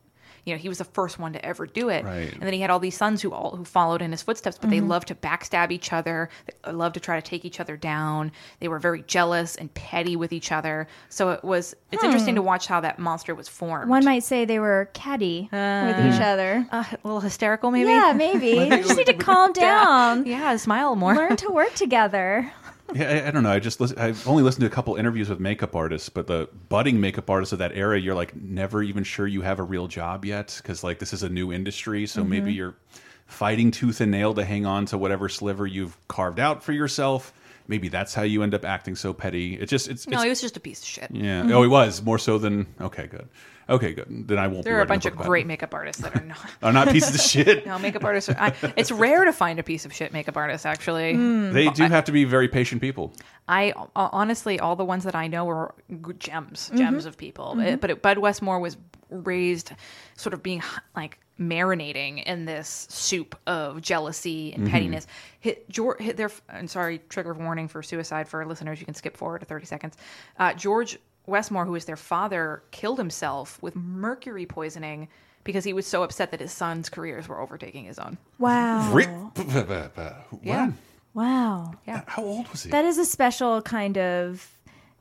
[0.46, 2.32] You know, he was the first one to ever do it, Right.
[2.32, 4.58] and then he had all these sons who all who followed in his footsteps.
[4.58, 4.88] But they mm-hmm.
[4.88, 6.30] loved to backstab each other.
[6.46, 8.32] They uh, loved to try to take each other down.
[8.60, 10.88] They were very jealous and petty with each other.
[11.10, 11.76] So it was.
[11.92, 12.06] It's hmm.
[12.06, 13.90] interesting to watch how that monster was formed.
[13.90, 16.24] One might say they were catty uh, with each hmm.
[16.24, 16.68] other.
[16.72, 17.90] uh, a little hysterical, maybe.
[17.90, 18.50] Yeah, maybe.
[18.70, 20.26] You just need to calm down.
[20.26, 21.16] Yeah, smile more.
[21.16, 22.52] Learn to work together.
[22.94, 23.52] Yeah, I, I don't know.
[23.52, 26.50] I just listen, I've only listened to a couple interviews with makeup artists, but the
[26.70, 29.88] budding makeup artists of that era, you're like never even sure you have a real
[29.88, 32.06] job yet because like this is a new industry.
[32.08, 32.30] So Mm-hmm.
[32.30, 32.76] maybe you're
[33.28, 37.32] fighting tooth and nail to hang on to whatever sliver you've carved out for yourself.
[37.68, 39.54] Maybe that's how you end up acting so petty.
[39.54, 41.12] It just it's, No, it's he was just a piece of shit.
[41.12, 41.48] yeah.
[41.52, 43.28] Oh, he was more so than okay, good.
[43.70, 44.28] Okay, good.
[44.28, 44.64] Then I won't.
[44.64, 45.48] There be are a bunch book of great him.
[45.50, 46.40] makeup artists that are not.
[46.62, 47.66] I'm not pieces of shit.
[47.70, 48.30] No, makeup artists.
[48.30, 50.66] Are, I, it's rare to find a piece of shit makeup artist.
[50.66, 51.16] Actually,
[51.52, 53.14] They do have to be very patient people.
[53.48, 57.56] I uh, honestly, all the ones that I know were g- gems, gems of people.
[57.60, 58.78] Uh, But it, Bud Westmore was
[59.10, 59.72] raised,
[60.16, 60.62] sort of being
[60.96, 65.08] like marinating in this soup of jealousy and pettiness.
[65.40, 66.30] Hit, George, hit their.
[66.50, 68.80] I'm sorry, trigger warning for suicide for listeners.
[68.80, 69.98] You can skip forward to 30 seconds.
[70.38, 70.98] Uh, George
[71.30, 75.08] Westmore, who is their father, killed himself with mercury poisoning
[75.44, 78.18] because he was so upset that his sons' careers were overtaking his own.
[78.38, 78.92] Wow.
[78.92, 79.08] Re-
[80.44, 80.72] Yeah.
[81.14, 81.74] Wow.
[81.88, 82.04] Yeah.
[82.08, 82.72] How old was he?
[82.72, 84.48] That is a special kind of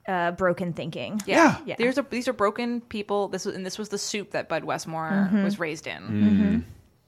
[0.07, 1.21] uh, broken thinking.
[1.27, 1.59] Yeah.
[1.67, 1.77] Yeah.
[1.79, 3.29] There's a these are broken people.
[3.29, 5.45] This was and this was the soup that Bud Westmore mm-hmm.
[5.45, 6.03] was raised in.
[6.03, 6.23] Mm.
[6.23, 6.59] Mm-hmm.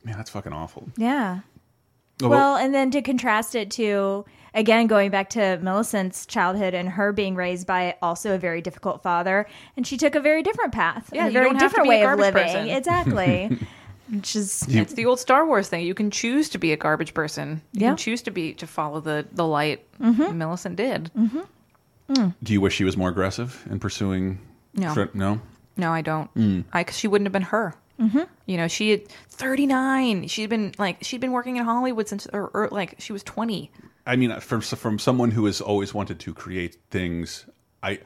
[0.05, 0.89] Man, that's fucking awful.
[0.97, 1.41] Yeah.
[2.23, 4.25] Oh, Well, and then to contrast it to,
[4.55, 9.03] again, going back to Millicent's childhood and her being raised by also a very difficult
[9.03, 9.47] father,
[9.77, 11.91] and she took a very different path, Yeah, a you very don't have to different
[11.91, 12.43] be a way of living.
[12.43, 12.69] person.
[12.81, 13.59] Exactly.
[14.11, 15.87] Which is It's the old Star Wars thing.
[15.87, 17.63] You can choose to be a garbage person.
[17.73, 17.89] You Yeah.
[17.91, 19.87] can choose to be to follow the the light.
[20.01, 20.37] Mm-hmm.
[20.37, 21.11] Millicent did.
[21.17, 21.41] Mm-hmm.
[22.15, 22.35] Mm.
[22.43, 24.41] Do you wish she was more aggressive in pursuing?
[24.75, 24.93] No.
[24.95, 25.41] Fr- no.
[25.77, 26.33] No, I don't.
[26.35, 26.65] Mm.
[26.73, 27.75] I cause she wouldn't have been her.
[28.01, 28.23] Mm-hmm.
[28.47, 30.27] You know, she had 39.
[30.27, 33.71] She'd been like she'd been working in Hollywood since or, or like she was 20.
[34.07, 37.47] I mean, from from someone who has always wanted to create things,
[37.83, 38.01] I,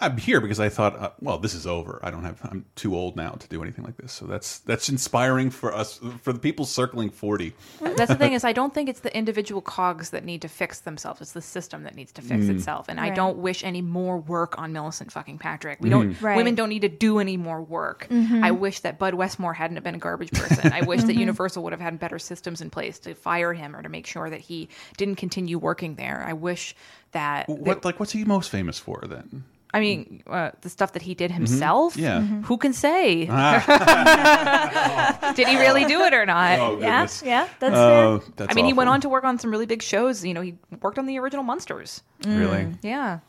[0.00, 2.00] I'm here because I thought, uh, well, this is over.
[2.02, 2.40] I don't have.
[2.44, 4.12] I'm too old now to do anything like this.
[4.12, 7.54] So that's that's inspiring for us, for the people circling forty.
[7.80, 10.80] That's the thing is, I don't think it's the individual cogs that need to fix
[10.80, 11.20] themselves.
[11.20, 12.56] It's the system that needs to fix mm.
[12.56, 12.88] itself.
[12.88, 15.78] And I don't wish any more work on Millicent fucking Patrick.
[15.80, 16.14] We don't.
[16.14, 16.22] Mm.
[16.22, 16.36] Right.
[16.36, 18.06] Women don't need to do any more work.
[18.10, 18.44] Mm-hmm.
[18.44, 20.72] I wish that Bud Westmore hadn't have been a garbage person.
[20.72, 21.20] I wish that mm-hmm.
[21.20, 24.30] Universal would have had better systems in place to fire him or to make sure
[24.30, 26.24] that he didn't continue working there.
[26.26, 26.74] I wish
[27.12, 27.48] that.
[27.48, 29.44] What like what's he most famous for then?
[29.74, 31.96] I mean, uh, the stuff that he did himself.
[31.96, 32.20] Yeah.
[32.20, 33.26] Who can say?
[35.34, 36.58] did he really do it or not?
[36.58, 37.22] Oh yeah, goodness.
[37.24, 37.48] yeah.
[37.58, 38.32] That's Oh, fair.
[38.36, 38.94] that's I mean, he went awful.
[38.94, 40.24] on to work on some really big shows.
[40.24, 42.02] You know, he worked on the original Monsters.
[42.24, 42.68] really.
[42.82, 43.20] Yeah.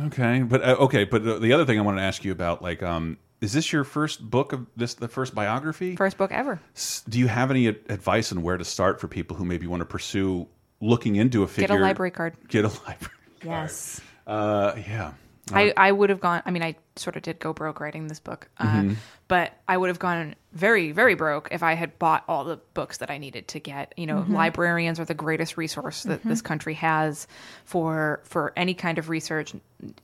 [0.00, 2.62] Okay, but uh, okay, but the, the other thing I wanted to ask you about,
[2.62, 5.96] like, um, is this your first book of this, the first biography?
[5.96, 6.60] First book ever.
[6.74, 9.66] S- Do you have any ad- advice on where to start for people who maybe
[9.66, 10.46] want to pursue
[10.80, 11.68] looking into a figure?
[11.68, 12.34] Get a library card.
[12.48, 13.14] Get a library.
[13.44, 14.00] Yes.
[14.26, 15.12] Uh, yeah.
[15.52, 16.42] I, I would have gone.
[16.44, 18.94] I mean, I sort of did go broke writing this book, uh, Mm-hmm.
[19.28, 22.98] but I would have gone very, very broke if I had bought all the books
[22.98, 23.92] that I needed to get.
[23.96, 24.34] You know, Mm-hmm.
[24.34, 27.26] librarians are the greatest resource that this country has
[27.64, 29.54] for for any kind of research.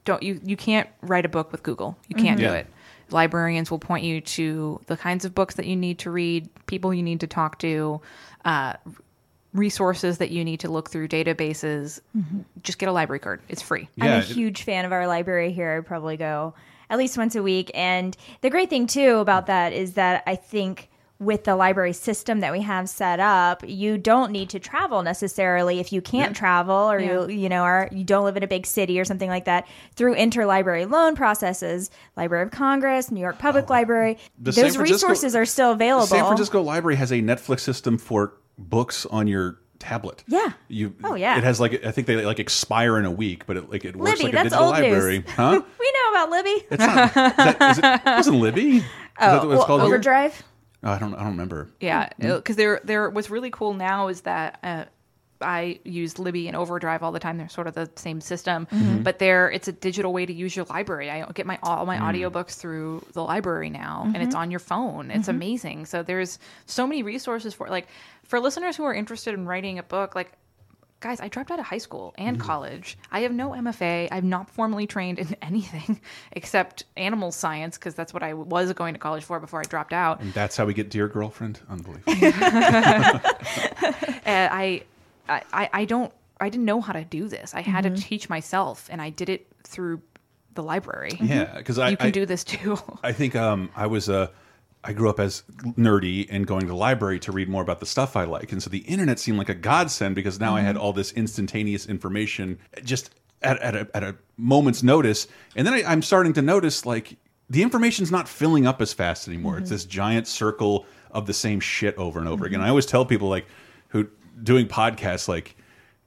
[0.04, 0.40] Don't you?
[0.44, 1.96] You can't write a book with Google.
[2.08, 2.52] You can't do Yeah.
[2.54, 2.66] it.
[3.10, 6.92] Librarians will point you to the kinds of books that you need to read, people
[6.92, 8.00] you need to talk to.
[8.44, 8.74] Uh,
[9.56, 12.40] resources that you need to look through databases mm-hmm.
[12.62, 15.06] just get a library card it's free I'm Yeah, a it- huge fan of our
[15.06, 15.78] library here.
[15.78, 16.54] I probably go
[16.90, 17.70] at least once a week.
[17.74, 20.88] And the great thing too about that is that I think
[21.18, 25.80] with the library system that we have set up, you don't need to travel necessarily
[25.80, 28.66] if you can't travel or you you know are you don't live in a big
[28.66, 29.66] city or something like that.
[29.94, 33.72] Through interlibrary loan processes, Library of Congress, New York Public oh.
[33.72, 36.06] Library, The those resources are still available.
[36.06, 40.24] San Francisco Library has a Netflix system for books on your tablet.
[40.26, 40.52] Yeah.
[40.68, 40.94] You.
[41.04, 41.36] Oh, yeah.
[41.38, 43.96] It has like I think they like expire in a week, but it like it
[43.96, 45.30] works Libby, like a that's digital old library, news.
[45.30, 45.60] huh?
[45.80, 46.66] we know about Libby.
[46.70, 47.06] It's not.
[47.08, 48.84] Is that, is it, it wasn't Libby.
[49.18, 49.86] Oh, that what it's well, called here?
[49.88, 50.42] Overdrive.
[50.82, 51.14] Oh, I don't.
[51.14, 51.68] I don't remember.
[51.80, 52.36] Yeah, Mm-hmm.
[52.36, 53.08] because there, there.
[53.10, 54.84] What's really cool now is that uh,
[55.40, 57.38] I use Libby and Overdrive all the time.
[57.38, 59.02] They're sort of the same system, Mm-hmm.
[59.02, 61.10] but there, it's a digital way to use your library.
[61.10, 61.86] I get my all Mm.
[61.86, 65.10] my audiobooks through the library now, and it's on your phone.
[65.10, 65.86] It's amazing.
[65.86, 67.88] So there's so many resources for like
[68.24, 70.32] for listeners who are interested in writing a book, like.
[71.00, 72.46] Guys, I dropped out of high school and Mm-hmm.
[72.46, 72.96] college.
[73.12, 74.08] I have no MFA.
[74.10, 76.00] I'm not formally trained in anything
[76.32, 79.92] except animal science because that's what I was going to college for before I dropped
[79.92, 80.22] out.
[80.22, 81.60] And that's how we get deer girlfriend.
[81.68, 82.14] Unbelievable.
[84.24, 84.52] and
[85.28, 87.54] I, I, I don't, I didn't know how to do this.
[87.54, 87.94] I had Mm-hmm.
[87.94, 90.02] to teach myself, and I did it through
[90.54, 91.12] the library.
[91.20, 91.56] yeah, mm-hmm.
[91.58, 92.78] because I you can I, do this too.
[93.02, 94.30] I think um, I was a.
[94.84, 95.42] I grew up as
[95.76, 98.62] nerdy and going to the library to read more about the stuff I like, and
[98.62, 100.84] so the internet seemed like a godsend because now I had mm-hmm.
[100.84, 103.10] all this instantaneous information just
[103.42, 107.16] at, at, a, at a moment's notice, and then I, I'm starting to notice like
[107.50, 109.58] the information's not filling up as fast anymore.
[109.58, 109.74] It's mm-hmm.
[109.74, 112.60] this giant circle of the same shit over and over again.
[112.60, 113.46] I always tell people like
[113.88, 114.08] who
[114.42, 115.56] doing podcasts like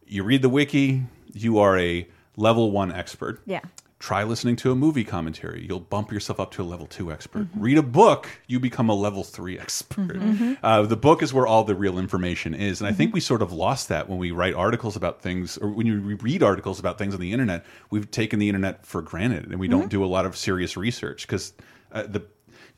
[0.05, 1.03] you read the wiki,
[1.33, 3.41] you are a level one expert.
[3.45, 3.61] Yeah.
[3.99, 5.65] try listening to a movie commentary.
[5.67, 7.43] You'll bump yourself up to a level two expert.
[7.51, 7.61] Mm-hmm.
[7.61, 10.15] Read a book you become a level three expert.
[10.15, 10.29] Mm-hmm.
[10.31, 10.65] Mm-hmm.
[10.65, 13.41] Uh, the book is where all the real information is and i think we sort
[13.41, 16.97] of lost that when we write articles about things or when you read articles about
[16.97, 20.07] things on the internet we've taken the internet for granted and we don't do a
[20.07, 21.53] lot of serious research because
[21.91, 22.23] uh, the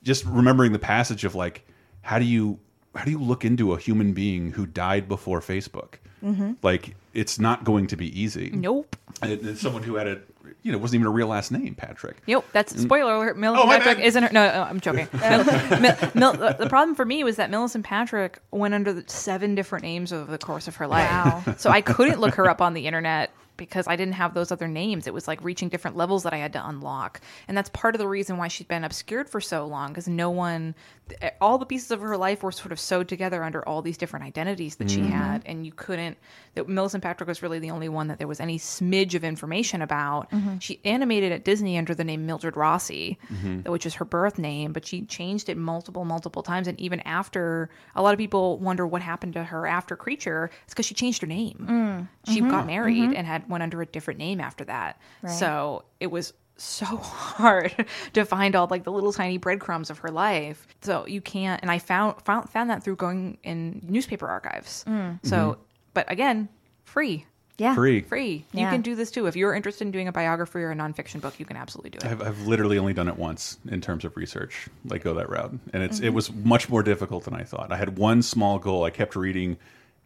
[0.03, 1.67] just remembering the passage of like
[2.01, 2.59] how do you
[2.95, 6.53] how do you look into a human being who died before facebook mm-hmm.
[6.61, 8.95] like it's not going to be easy nope.
[9.21, 10.21] and it's someone who had a,
[10.63, 12.17] you know, wasn't even a real last name, Patrick.
[12.27, 12.45] Nope.
[12.51, 12.81] That's mm.
[12.81, 13.37] spoiler alert.
[13.37, 14.29] Millicent Oh, Patrick isn't her.
[14.31, 15.07] No, no, I'm joking.
[15.13, 19.55] Mil, Mil, Mil, the problem for me was that Millicent Patrick went under the seven
[19.55, 21.09] different names over the course of her life.
[21.09, 21.55] Wow.
[21.57, 23.31] so I couldn't look her up on the internet
[23.61, 25.05] because I didn't have those other names.
[25.05, 27.21] It was like reaching different levels that I had to unlock.
[27.47, 30.31] And that's part of the reason why she's been obscured for so long because no
[30.31, 30.73] one,
[31.21, 33.99] eh, all the pieces of her life were sort of sewed together under all these
[33.99, 35.11] different identities that she mm-hmm.
[35.11, 35.43] had.
[35.45, 36.17] And you couldn't,
[36.55, 39.83] that Millicent Patrick was really the only one that there was any smidge of information
[39.83, 40.31] about.
[40.31, 40.57] Mm-hmm.
[40.57, 43.71] She animated at Disney under the name Mildred Rossi, mm-hmm.
[43.71, 46.67] which is her birth name, but she changed it multiple, multiple times.
[46.67, 50.49] And even after, a lot of people wonder what happened to her after Creature.
[50.63, 51.67] It's because she changed her name.
[51.69, 52.31] Mm.
[52.33, 54.99] She got married and had went under a different name after that.
[55.27, 60.09] So it was so hard to find all like the little tiny breadcrumbs of her
[60.09, 60.67] life.
[60.81, 61.61] So you can't.
[61.61, 64.85] And I found found, found that through going in newspaper archives.
[64.87, 65.19] Mm.
[65.25, 65.61] So, mm-hmm.
[65.93, 66.49] but again,
[66.83, 67.25] free.
[67.57, 67.75] Yeah.
[67.75, 68.01] Free.
[68.01, 68.43] Free.
[68.53, 69.27] You can do this too.
[69.27, 71.97] If you're interested in doing a biography or a nonfiction book, you can absolutely do
[71.97, 72.05] it.
[72.05, 75.53] I've, I've literally only done it once in terms of research, like go that route,
[75.71, 76.15] and it's it mm-hmm.
[76.15, 77.71] was much more difficult than I thought.
[77.71, 78.83] I had one small goal.
[78.83, 79.57] I kept reading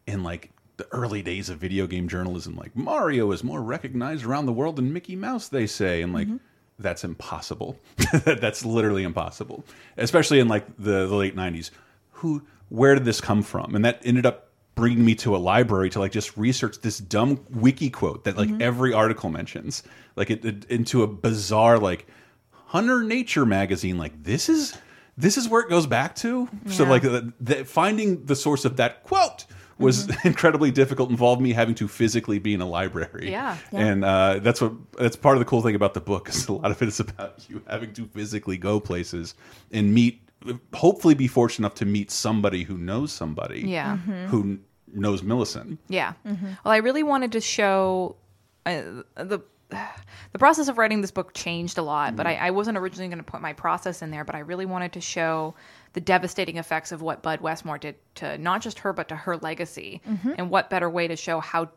[0.06, 4.46] in like the early days of video game journalism, like Mario is more recognized around
[4.46, 6.28] the world than Mickey Mouse, they say, and like.
[6.28, 6.38] Mm-hmm.
[6.78, 7.80] That's impossible.
[8.26, 9.64] That's literally impossible,
[9.96, 11.72] especially in like the, the late '90s.
[12.12, 13.76] Who, where did this come from?
[13.76, 17.40] And that ended up bringing me to a library to like just research this dumb
[17.50, 18.62] wiki quote that like mm-hmm.
[18.62, 19.84] every article mentions,
[20.18, 22.08] like it, it into a bizarre like
[22.52, 23.98] Hunter Nature magazine.
[23.98, 24.78] Like this is
[25.18, 26.50] this is where it goes back to.
[26.68, 29.46] So like the, the, finding the source of that quote
[29.78, 31.10] was incredibly difficult.
[31.10, 33.30] Involved me having to physically be in a library.
[33.32, 33.58] Yeah.
[33.72, 36.54] and uh, that's what that's part of the cool thing about the book is a
[36.54, 39.36] lot of it is about you having to physically go places
[39.72, 40.22] and meet.
[40.74, 43.62] Hopefully, be fortunate enough to meet somebody who knows somebody.
[43.62, 43.98] Yeah.
[43.98, 44.60] who
[44.94, 45.80] knows Millicent.
[45.88, 46.14] Yeah.
[46.24, 48.16] Well, I really wanted to show
[48.66, 48.82] uh,
[49.16, 49.40] the
[50.32, 53.18] the process of writing this book changed a lot, but I, I wasn't originally going
[53.18, 54.24] to put my process in there.
[54.24, 55.56] But I really wanted to show
[55.96, 59.38] the devastating effects of what Bud Westmore did to not just her, but to her
[59.38, 60.02] legacy.
[60.06, 60.34] Mm-hmm.
[60.38, 61.70] And what better way to show how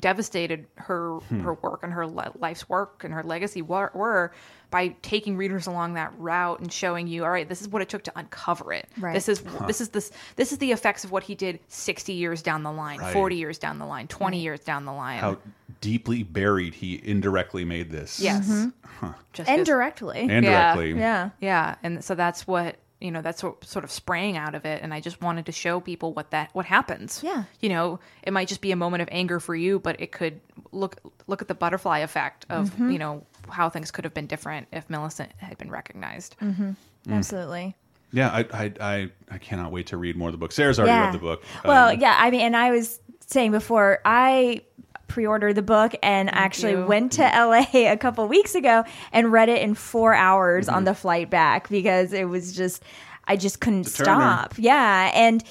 [0.00, 1.40] devastated her hmm.
[1.40, 4.32] her work and her li- life's work and her legacy were, were
[4.70, 7.90] by taking readers along that route and showing you, all right, this is what it
[7.90, 8.88] took to uncover it.
[8.98, 9.12] Right.
[9.12, 12.40] This is this is this this is the effects of what he did 60 years
[12.40, 13.12] down the line, Right.
[13.12, 15.18] 40 years down the line, 20 years down the line.
[15.18, 15.36] How
[15.82, 18.20] deeply buried he indirectly made this.
[18.20, 18.48] yes.
[18.48, 19.08] Mm-hmm.
[19.34, 20.20] Just And as- directly.
[20.20, 20.74] and Yeah.
[20.74, 20.98] directly.
[20.98, 21.30] yeah.
[21.40, 23.22] yeah, and so that's what you know.
[23.22, 26.12] That's what sort of sprang out of it, and I just wanted to show people
[26.14, 27.20] what that what happens.
[27.22, 27.44] Yeah.
[27.60, 30.40] you know, it might just be a moment of anger for you, but it could
[30.72, 32.90] look look at the butterfly effect of Mm-hmm.
[32.90, 36.36] you know how things could have been different if Millicent had been recognized.
[36.42, 36.74] Mm.
[37.10, 37.74] Absolutely.
[38.12, 40.52] Yeah, I, I I I cannot wait to read more of the book.
[40.52, 41.42] Sarah's already read the book.
[41.64, 44.62] Well, Um, yeah, I mean, and I was saying before, I
[45.08, 46.84] pre-ordered the book and actually you.
[46.86, 50.74] went to LA a couple weeks ago and read it in 4 hours Mm-hmm.
[50.76, 52.82] on the flight back because it was just
[53.28, 54.04] I just couldn't Turner.
[54.04, 54.54] stop.
[54.56, 55.42] Yeah, and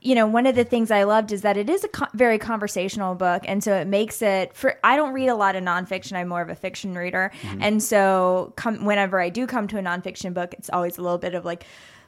[0.00, 2.38] you know, one of the things I loved is that it is a co- very
[2.38, 4.78] conversational book, and so it makes it for.
[4.82, 6.14] I don't read a lot of nonfiction.
[6.16, 7.30] I'm more of a fiction reader,
[7.60, 11.18] and so come whenever I do come to a nonfiction book, it's always a little
[11.18, 11.64] bit of like,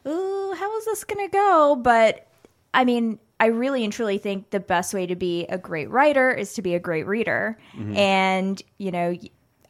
[0.09, 2.27] "Ooh, how is this going to go?" But
[2.73, 6.31] I mean, I really and truly think the best way to be a great writer
[6.31, 7.59] is to be a great reader.
[7.75, 7.97] Mm-hmm.
[7.97, 9.17] And, you know,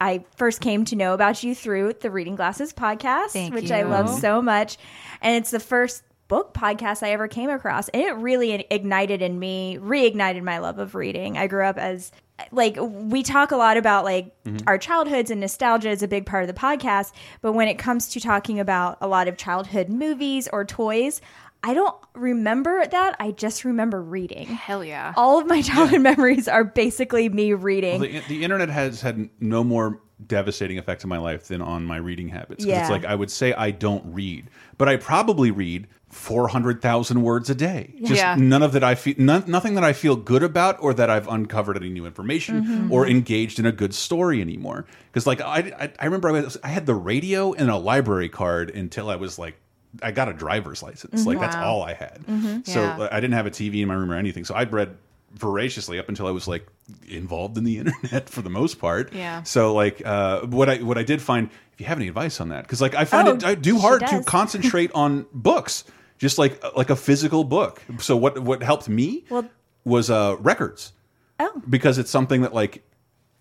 [0.01, 3.83] I first came to know about you through the Reading Glasses podcast, Thank which I
[3.83, 4.21] love mm-hmm.
[4.21, 4.77] so much.
[5.23, 7.89] And it's the first book podcast I ever came across.
[7.91, 11.39] And it really ignited in me, reignited my love of reading.
[11.39, 12.11] I grew up as
[12.51, 14.67] like we talk a lot about like mm-hmm.
[14.67, 17.13] our childhoods and nostalgia is a big part of the podcast
[17.43, 21.21] but when it comes to talking about a lot of childhood movies or toys
[21.63, 25.13] i don't remember that i just remember reading Hell yeah.
[25.17, 29.29] all of my childhood memories are basically me reading Well, the, the internet has had
[29.41, 32.63] no more devastating effect on my life than on my reading habits.
[32.63, 32.83] Yeah.
[32.83, 37.55] It's like I would say I don't read, but I probably read 400,000 words a
[37.55, 37.95] day.
[38.03, 38.35] Just Yeah.
[38.39, 41.27] none of that I feel, none, nothing that I feel good about or that I've
[41.29, 42.93] uncovered any new information Mm-hmm.
[42.93, 44.87] or engaged in a good story anymore.
[45.11, 48.29] Because like I, I, I remember I, was, I had the radio and a library
[48.29, 49.57] card until I was like,
[50.03, 51.27] I got a driver's license.
[51.27, 51.65] Like that's Wow.
[51.75, 52.21] all I had.
[52.67, 53.09] So Yeah.
[53.11, 54.45] I didn't have a TV in my room or anything.
[54.45, 54.97] So I'd read
[55.35, 56.67] voraciously up until I was like
[57.09, 59.13] involved in the internet for the most part.
[59.13, 59.43] Yeah.
[59.43, 62.49] So like uh, what I what I did find, if you have any advice on
[62.51, 65.85] that, because like I find Oh, it I do hard to concentrate on books,
[66.19, 67.83] just like like a physical book.
[67.99, 69.49] So what what helped me Well-
[69.85, 70.93] was uh, records
[71.39, 72.83] oh because it's something that like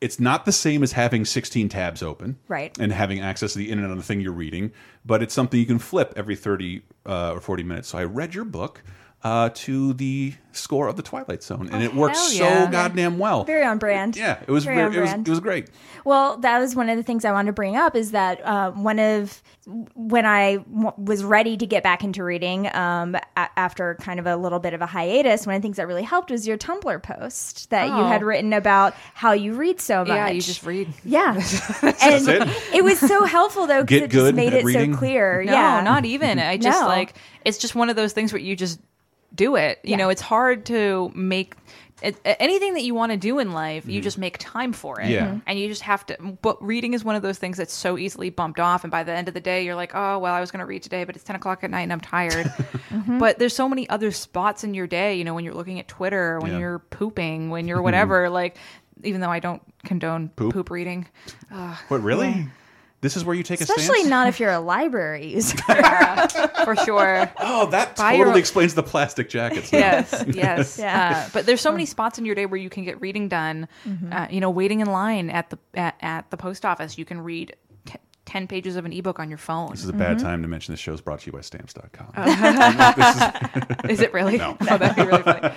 [0.02, 2.78] it's not the same as having 16 tabs open Right.
[2.80, 4.72] and having access to the internet on the thing you're reading
[5.06, 8.34] but it's something you can flip every 30 uh, or 40 minutes so i read
[8.34, 8.84] your book
[9.24, 12.26] uh, to the score of the twilight zone and it worked hell
[12.66, 15.28] so goddamn well very on brand yeah it was Very very, on it, was, brand.
[15.28, 15.70] it was great
[16.06, 18.72] Well, that was one of the things I wanted to bring up is that uh,
[18.72, 19.42] one of
[19.94, 24.26] when I w- was ready to get back into reading um, a- after kind of
[24.26, 26.58] a little bit of a hiatus, one of the things that really helped was your
[26.58, 28.08] Tumblr post that you Oh.
[28.08, 30.08] had written about how you read so much.
[30.08, 30.92] Yeah, you just read.
[31.06, 31.34] Yeah,
[31.84, 32.50] and it.
[32.74, 32.84] it.
[32.84, 34.94] was so helpful though because Get it just made it reading?
[34.94, 35.44] so clear.
[35.44, 36.40] No, yeah, not even.
[36.40, 36.88] I just No.
[36.88, 37.14] like
[37.46, 38.80] it's just one of those things where you just
[39.34, 39.80] do it.
[39.84, 39.96] You Yeah.
[39.98, 41.56] know, it's hard to make
[42.02, 43.86] it, anything that you want to do in life.
[43.86, 45.10] You just make time for it.
[45.10, 45.28] Yeah.
[45.28, 45.42] Mhm.
[45.48, 46.18] and you just have to.
[46.42, 49.12] But reading is one of those things that's so easily bumped off, and by the
[49.12, 51.16] end of the day, you're like, oh well, I was going to read today, but
[51.16, 52.52] it's ten o'clock at night and I'm tired.
[53.20, 55.16] But there's so many other spots in your day.
[55.16, 56.60] You know, when you're looking at Twitter, when Yeah.
[56.60, 58.30] you're pooping, when you're whatever.
[58.30, 58.56] like,
[59.04, 60.54] even though I don't condone Poop?
[60.54, 61.06] poop, reading.
[61.90, 62.48] what really
[63.02, 65.58] this is where you take a especially not if you're a library user.
[66.66, 67.32] For sure.
[67.40, 70.78] oh that Buy totally your- explains the plastic jackets yes, yes.
[70.78, 71.24] Yeah.
[71.26, 73.68] Uh, but there's so many spots in your day where you can get reading done.
[74.12, 77.22] Uh, you know, waiting in line at the at, at the post office, you can
[77.22, 77.56] read
[78.26, 79.72] ten pages of an ebook on your phone.
[79.72, 82.12] this is a bad time to mention this show's brought to you by stamps.com
[83.90, 84.38] Is it really?
[84.38, 84.56] No.
[84.62, 85.50] oh, that'd be really funny.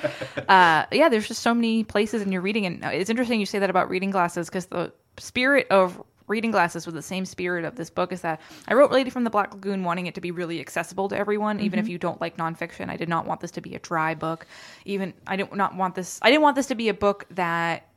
[0.48, 3.46] Uh, yeah, there's just so many places in your reading, and uh, it's interesting you
[3.46, 7.64] say that about reading glasses because the spirit of reading glasses with the same spirit
[7.64, 10.20] of this book is that I wrote Lady from the Black Lagoon wanting it to
[10.20, 11.92] be really accessible to everyone, even if mm-hmm.
[11.92, 12.88] you don't like nonfiction.
[12.88, 14.46] I did not want this to be a dry book.
[14.84, 16.18] Even I did not want this.
[16.22, 17.88] I didn't want this to be a book that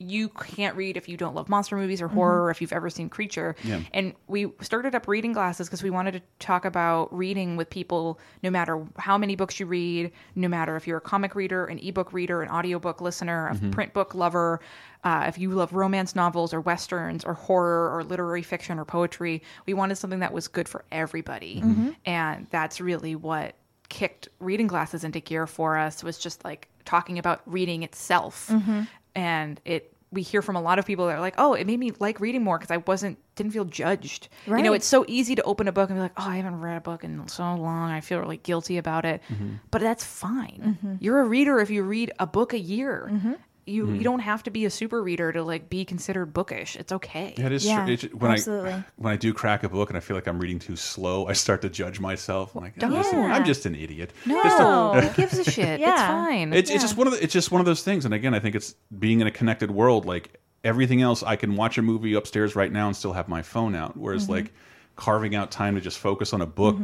[0.00, 2.88] you can't read if you don't love monster movies or horror or if you've ever
[2.88, 3.54] seen Creature.
[3.62, 3.82] Yeah.
[3.92, 8.18] And we started up reading glasses because we wanted to talk about reading with people
[8.42, 11.78] no matter how many books you read, no matter if you're a comic reader, an
[11.80, 13.70] ebook reader, an audiobook listener, a mm-hmm.
[13.70, 14.60] print book lover,
[15.04, 19.42] uh, if you love romance novels or westerns or horror or literary fiction or poetry.
[19.66, 21.60] We wanted something that was good for everybody.
[21.60, 21.90] Mm-hmm.
[22.06, 23.54] And that's really what
[23.90, 28.82] kicked reading glasses into gear for us was just like talking about reading itself mm-hmm.
[29.14, 31.78] And it we hear from a lot of people that are like oh it made
[31.78, 34.28] me like reading more because i wasn't didn't feel judged.
[34.46, 36.60] You know it's so easy to open a book and be like oh i haven't
[36.60, 37.90] read a book in so long.
[37.90, 39.22] I feel really guilty about it.
[39.32, 39.54] Mm-hmm.
[39.70, 40.78] But that's fine.
[40.82, 40.94] Mm-hmm.
[41.00, 43.32] You're a reader if you read a book a year mm-hmm.
[43.70, 46.92] You you don't have to be a super reader to like be considered bookish it's
[46.92, 47.64] okay Yeah, it is.
[47.66, 47.94] Yeah, true.
[47.94, 48.72] It- when absolutely.
[48.72, 51.26] I when I do crack a book and I feel like I'm reading too slow,
[51.28, 52.54] I start to judge myself.
[52.54, 52.92] I'm like, "Oh, Don't.
[52.92, 54.12] listen, I'm just an idiot.
[54.26, 57.22] no Just a- who gives a shit it's fine it's, it's just one of the,
[57.22, 58.04] it's just one of those things.
[58.04, 60.04] And again, I think it's being in a connected world.
[60.06, 63.42] Like everything else, I can watch a movie upstairs right now and still have my
[63.42, 63.96] phone out.
[63.96, 64.32] Whereas Mm-hmm.
[64.32, 64.52] like
[64.96, 66.76] carving out time to just focus on a book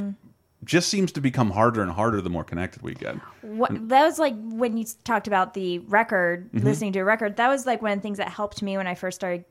[0.66, 3.14] just seems to become harder and harder the more connected we get.
[3.42, 6.66] what that was like when you talked about the record Mm-hmm.
[6.66, 8.86] listening to a record that was like one of the things that helped me when
[8.86, 9.44] i first started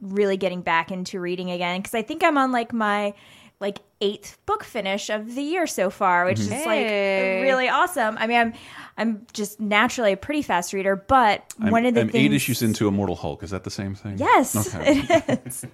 [0.00, 3.14] really getting back into reading again because i think i'm on like my
[3.60, 7.36] like eighth book finish of the year so far, which is Hey.
[7.36, 8.18] like really awesome.
[8.18, 8.52] I mean, I'm
[8.98, 12.32] I'm just naturally a pretty fast reader, but I'm, one of the I'm things eight
[12.34, 13.42] issues into Immortal Hulk.
[13.42, 14.18] Is that the same thing?
[14.18, 15.00] Yes, Okay.
[15.28, 15.64] it is.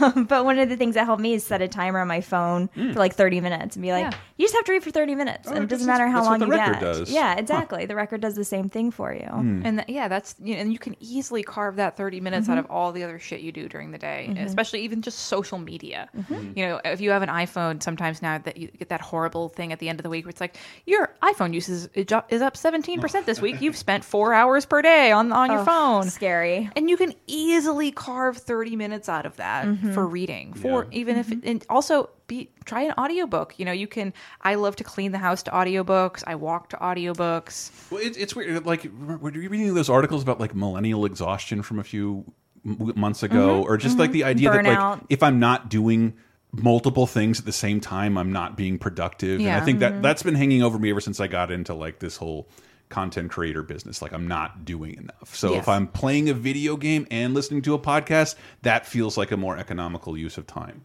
[0.00, 2.20] um, but one of the things that helped me is set a timer on my
[2.20, 4.18] phone for like 30 minutes and be like, Yeah.
[4.36, 5.48] you just have to read for 30 minutes.
[5.48, 6.80] and it doesn't matter how that's long what you record get.
[6.80, 7.10] does.
[7.10, 7.86] Yeah, exactly.
[7.86, 9.26] The record does the same thing for you.
[9.28, 12.52] And th- yeah, that's you know, and you can easily carve that 30 minutes Mm-hmm.
[12.52, 15.58] out of all the other shit you do during the day, especially even just social
[15.58, 16.08] media.
[16.16, 16.52] Mm-hmm.
[16.56, 19.72] You know, if you have an iPhone, sometimes now that you get that horrible thing
[19.72, 20.56] at the end of the week where it's like
[20.86, 23.60] your iPhone uses is up 17% this week.
[23.60, 26.10] You've spent 4 hours per day on on your Oh, phone.
[26.10, 26.70] Scary.
[26.76, 29.92] And you can easily carve 30 minutes out of that Mm-hmm.
[29.92, 30.54] for reading.
[30.54, 30.98] For Yeah.
[30.98, 31.48] even if mm-hmm.
[31.48, 33.58] and also be try an audiobook.
[33.58, 36.22] You know, you can I love to clean the house to audiobooks.
[36.26, 37.70] I walk to audiobooks.
[37.90, 38.66] Well, it, it's weird.
[38.66, 38.88] Like,
[39.20, 42.24] were you reading those articles about like millennial exhaustion from a few
[42.64, 43.70] months ago, mm-hmm.
[43.70, 44.28] or just like the mm-hmm.
[44.28, 46.14] idea that like if I'm not doing
[46.52, 49.40] multiple things at the same time, I'm not being productive.
[49.40, 51.98] And I think that that's been hanging over me ever since I got into like
[51.98, 52.48] this whole
[52.88, 54.00] content creator business.
[54.00, 55.34] Like, I'm not doing enough.
[55.34, 55.62] So Yes.
[55.64, 59.36] if I'm playing a video game and listening to a podcast, that feels like a
[59.36, 60.82] more economical use of time.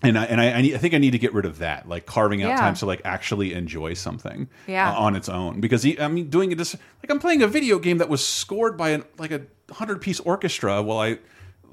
[0.00, 1.88] And I and I, I, need, I think I need to get rid of that,
[1.88, 2.56] like carving out Yeah.
[2.60, 4.92] time to like actually enjoy something Yeah.
[4.92, 5.60] uh, on its own.
[5.60, 8.24] Because he, I mean, doing it just like I'm playing a video game that was
[8.24, 9.40] scored by an, like a
[9.72, 11.18] hundred piece orchestra while I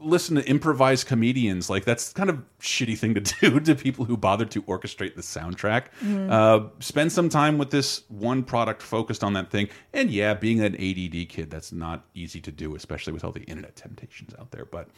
[0.06, 1.70] listen to improvised comedians.
[1.70, 5.22] Like that's kind of shitty thing to do to people who bothered to orchestrate the
[5.22, 5.86] soundtrack.
[6.30, 9.68] Uh, spend some time with this one product focused on that thing.
[9.94, 13.44] And yeah, being an ADD kid, that's not easy to do, especially with all the
[13.44, 14.66] internet temptations out there.
[14.66, 14.90] But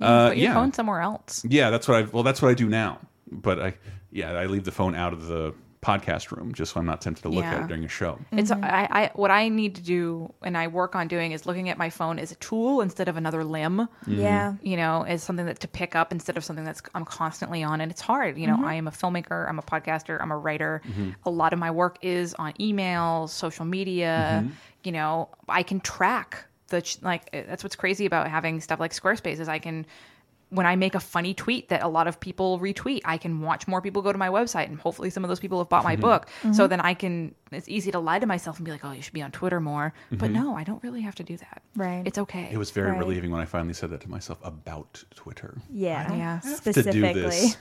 [0.00, 0.54] uh, Put your yeah.
[0.54, 1.44] phone somewhere else.
[1.48, 2.08] Yeah, that's what I.
[2.10, 2.98] Well, that's what I do now.
[3.30, 3.74] But I,
[4.10, 7.22] yeah, I leave the phone out of the podcast room just so I'm not tempted
[7.22, 8.18] to look at it during a show.
[8.30, 8.64] It's mm-hmm.
[8.64, 11.76] I, I what I need to do and I work on doing is looking at
[11.76, 13.78] my phone as a tool instead of another limb.
[13.78, 14.20] Mm-hmm.
[14.20, 14.54] Yeah.
[14.62, 17.80] You know, as something that to pick up instead of something that's I'm constantly on,
[17.80, 18.38] and it's hard.
[18.38, 18.64] You know, mm-hmm.
[18.64, 20.82] I am a filmmaker, I'm a podcaster, I'm a writer.
[21.24, 24.48] A lot of my work is on emails, social media.
[24.84, 27.30] You know, I can track the like.
[27.32, 29.84] That's what's crazy about having stuff like Squarespace is I can
[30.52, 33.66] when I make a funny tweet that a lot of people retweet, I can watch
[33.66, 35.94] more people go to my website, and hopefully some of those people have bought my
[35.94, 36.02] mm-hmm.
[36.02, 36.28] book.
[36.42, 36.66] So mm-hmm.
[36.68, 37.34] then I can.
[37.50, 39.60] It's easy to lie to myself and be like, "Oh, you should be on Twitter
[39.60, 40.42] more," but mm-hmm.
[40.42, 41.62] no, I don't really have to do that.
[41.74, 42.02] Right.
[42.06, 42.48] It's okay.
[42.52, 42.98] It was very Right.
[42.98, 45.56] relieving when I finally said that to myself about Twitter.
[45.70, 46.12] Yeah.
[46.14, 46.40] Yeah.
[46.40, 47.12] To do Specifically.
[47.14, 47.56] this.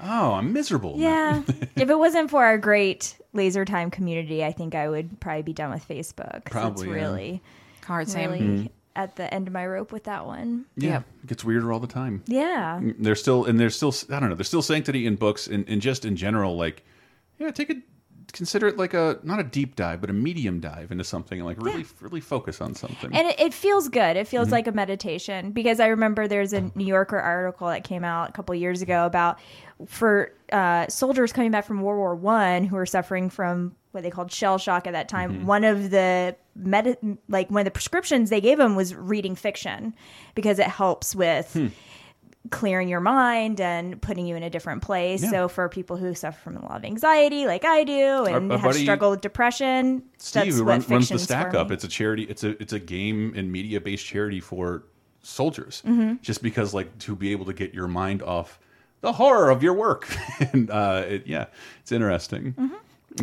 [0.00, 0.94] Oh, I'm miserable.
[0.96, 1.42] Yeah.
[1.76, 5.52] if it wasn't for our great laser time community, I think I would probably be
[5.52, 6.44] done with Facebook.
[6.44, 7.02] 'cause Probably, It's yeah.
[7.02, 7.42] really,
[7.86, 8.30] Hard same.
[8.30, 10.64] really at the end of my rope with that one.
[10.76, 11.04] Yeah, Yep.
[11.22, 12.24] it gets weirder all the time.
[12.26, 12.80] Yeah.
[12.98, 14.34] There's still and there's still I don't know.
[14.36, 16.56] There's still sanctity in books and, and just in general.
[16.56, 16.84] Like,
[17.38, 17.74] yeah, take a
[18.32, 21.38] consider it like a not a deep dive, but a medium dive into something.
[21.38, 23.14] and Like really, really focus on something.
[23.14, 24.16] And it, it feels good.
[24.16, 24.30] It Mm-hmm.
[24.30, 28.30] feels like a meditation because I remember there's a New Yorker article that came out
[28.30, 29.38] a couple years ago about
[29.86, 34.10] for uh, soldiers coming back from World War One who were suffering from what they
[34.10, 35.32] called shell shock at that time.
[35.32, 35.46] Mm-hmm.
[35.46, 39.94] One of the med- like one of the prescriptions they gave him was reading fiction
[40.34, 41.52] because it helps with.
[41.52, 41.66] Hmm.
[42.48, 45.20] Clearing your mind and putting you in a different place.
[45.20, 45.30] Yeah.
[45.30, 48.58] So for people who suffer from a lot of anxiety, like I do, and our
[48.58, 51.74] have struggled with depression, Steve, that's who what run, runs the Stack Up, me.
[51.74, 52.22] it's a charity.
[52.22, 54.84] It's a it's a game and media based charity for
[55.22, 55.82] soldiers.
[55.84, 56.22] Mm-hmm.
[56.22, 58.60] Just because, like, to be able to get your mind off
[59.00, 60.08] the horror of your work,
[60.52, 61.46] and uh, it, yeah,
[61.80, 62.52] it's interesting.
[62.52, 62.74] Mm-hmm.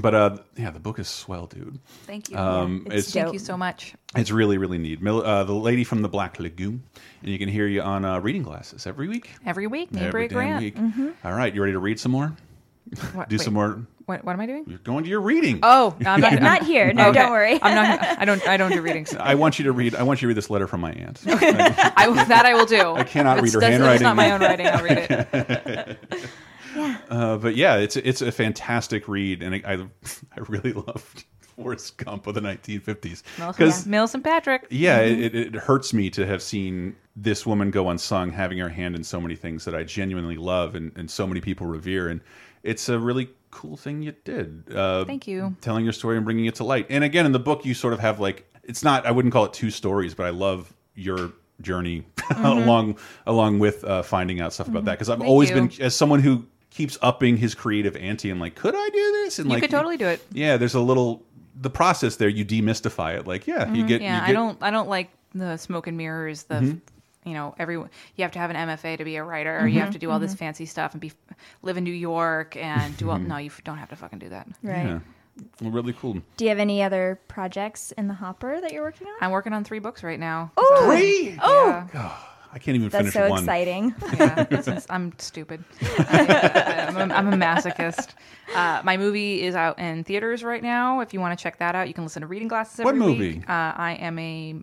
[0.01, 1.79] But uh, yeah, the book is swell, dude.
[2.07, 2.37] Thank you.
[2.37, 3.13] Um, it's it's.
[3.13, 3.93] Thank you so much.
[4.15, 5.01] it's really really neat.
[5.01, 6.81] Mil- uh, the lady from the Black Lagoon,
[7.21, 9.29] and you can hear you on uh, reading glasses every week.
[9.45, 10.63] Every week, Every Mayberry damn Grant.
[10.63, 10.75] week.
[10.75, 11.09] Mm-hmm.
[11.23, 12.35] All right, you ready to read some more?
[13.13, 13.85] What, Do wait, some more.
[14.05, 14.65] What, what am I doing?
[14.67, 15.59] You're going to your reading.
[15.63, 16.91] Oh, I'm not, not here.
[16.91, 17.19] No, Okay.
[17.19, 17.53] don't worry.
[17.61, 18.01] I'm not.
[18.19, 18.45] I don't.
[18.47, 19.15] I don't do readings.
[19.15, 19.95] I want you to read.
[19.95, 21.21] I want you to read this letter from my aunt.
[21.25, 22.95] I that I will do.
[22.95, 23.93] I cannot read her handwriting.
[23.95, 24.67] It's not my own writing.
[24.67, 25.99] I'll read it.
[27.09, 29.73] Uh, but yeah, it's it's a fantastic read, and I I,
[30.37, 34.65] I really loved Forrest Gump of the 1950s Mills, Milicent Patrick.
[34.69, 38.95] yeah, it, it hurts me to have seen this woman go unsung, having her hand
[38.95, 42.21] in so many things that I genuinely love and, and so many people revere, and
[42.63, 44.63] it's a really cool thing you did.
[44.73, 45.55] Uh, Thank you.
[45.61, 46.87] telling your story and bringing it to light.
[46.89, 49.05] And again, in the book, you sort of have like it's not.
[49.05, 52.05] I wouldn't call it two stories, but I love your journey
[52.37, 52.97] along
[53.27, 55.55] along with uh, finding out stuff about that because I've Thank always you.
[55.55, 59.39] been as someone who keeps upping his creative ante and like, could I do this?
[59.39, 60.25] And You like, could totally do it.
[60.31, 61.21] Yeah, there's a little
[61.59, 62.29] the process there.
[62.29, 63.27] You demystify it.
[63.27, 63.95] Like, yeah, you get.
[64.01, 64.03] Mm-hmm.
[64.05, 64.57] Yeah, you I don't.
[64.61, 66.43] I don't like the smoke and mirrors.
[66.43, 67.29] The Mm-hmm.
[67.29, 67.89] you know, everyone.
[68.15, 69.57] You have to have an MFA to be a writer.
[69.59, 71.11] Or you have to do all this fancy stuff and be
[71.61, 73.19] live in New York and do all.
[73.19, 74.47] No, you don't have to fucking do that.
[74.63, 74.85] Right.
[74.87, 74.99] Yeah,
[75.61, 76.17] well, really cool.
[76.37, 79.13] Do you have any other projects in the hopper that you're working on?
[79.21, 80.51] I'm working on three books right now.
[80.57, 81.37] Oh, Three.
[81.41, 82.17] oh, Yeah.
[82.53, 83.39] I can't even That's finish so one.
[83.39, 83.95] exciting.
[84.17, 85.63] Yeah, it's just- I'm stupid.
[86.07, 88.09] I'm, a, I'm a masochist.
[88.55, 90.99] Uh, my movie is out in theaters right now.
[90.99, 93.07] If you want to check that out, you can listen to Reading Glasses every What
[93.09, 93.17] week.
[93.17, 93.39] movie?
[93.47, 94.55] Uh, I am a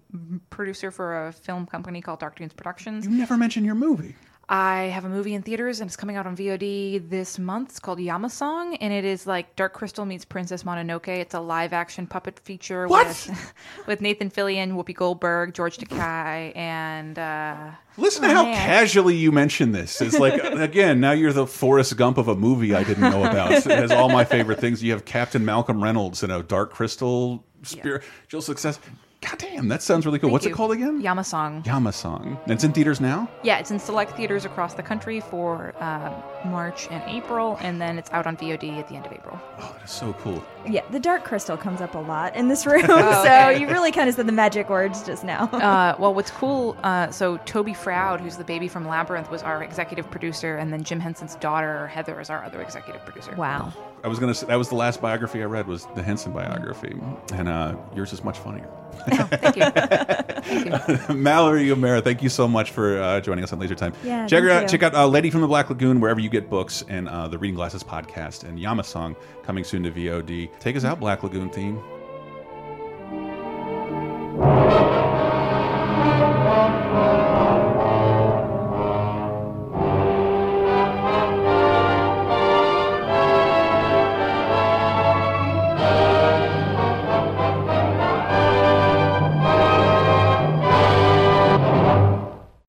[0.51, 3.05] producer for a film company called Dark Dunes Productions.
[3.07, 4.15] You never mentioned your movie.
[4.53, 7.69] I have a movie in theaters and it's coming out on VOD this month.
[7.71, 11.07] It's called Yamasong, and it is like Dark Crystal meets Princess Mononoke.
[11.07, 13.07] It's a live action puppet feature What?
[13.07, 13.55] with
[13.87, 18.57] with Nathan Fillion, Whoopi Goldberg, George Takei, and uh, Listen to Oh, how man.
[18.57, 20.01] casually you mention this.
[20.01, 23.53] It's like again, now you're the Forrest Gump of a movie I didn't know about.
[23.71, 24.83] It has all my favorite things.
[24.83, 28.03] You have Captain Malcolm Reynolds and a Dark Crystal spirit.
[28.27, 28.81] Jill success.
[29.23, 30.29] God damn, that sounds really cool.
[30.29, 30.53] Thank What's you.
[30.53, 31.03] it called again?
[31.03, 31.67] Yamasong.
[31.67, 32.39] Yama Song.
[32.45, 33.29] And it's in theaters now.
[33.43, 36.15] Yeah, it's in select theaters across the country for um,
[36.51, 39.39] March and April, and then it's out on VOD at the end of April.
[39.59, 40.43] Oh, that is so cool.
[40.67, 43.93] Yeah, the dark crystal comes up a lot in this room, Oh, so you really
[43.93, 45.45] kind of said the magic words just now.
[45.53, 49.63] Uh, well, what's cool, uh, so Toby Froud, who's the baby from Labyrinth, was our
[49.63, 53.35] executive producer, and then Jim Henson's daughter, Heather, is our other executive producer.
[53.35, 53.71] wow.
[54.03, 54.35] I was gonna.
[54.35, 56.97] Say, that was the last biography I read was the Henson biography,
[57.35, 58.69] and uh, yours is much funnier.
[59.13, 59.63] Oh, thank you.
[59.71, 61.15] thank you.
[61.15, 63.93] Mallory O'Meara, thank you so much for uh, joining us on Laser Time.
[64.03, 64.69] Yeah, check out.
[64.69, 67.39] Check out uh, Lady from the Black Lagoon wherever you get books, and uh, the
[67.39, 70.51] Reading Glasses podcast, and Yamasong coming soon to VOD.
[70.61, 71.79] Take us out, Black Lagoon theme.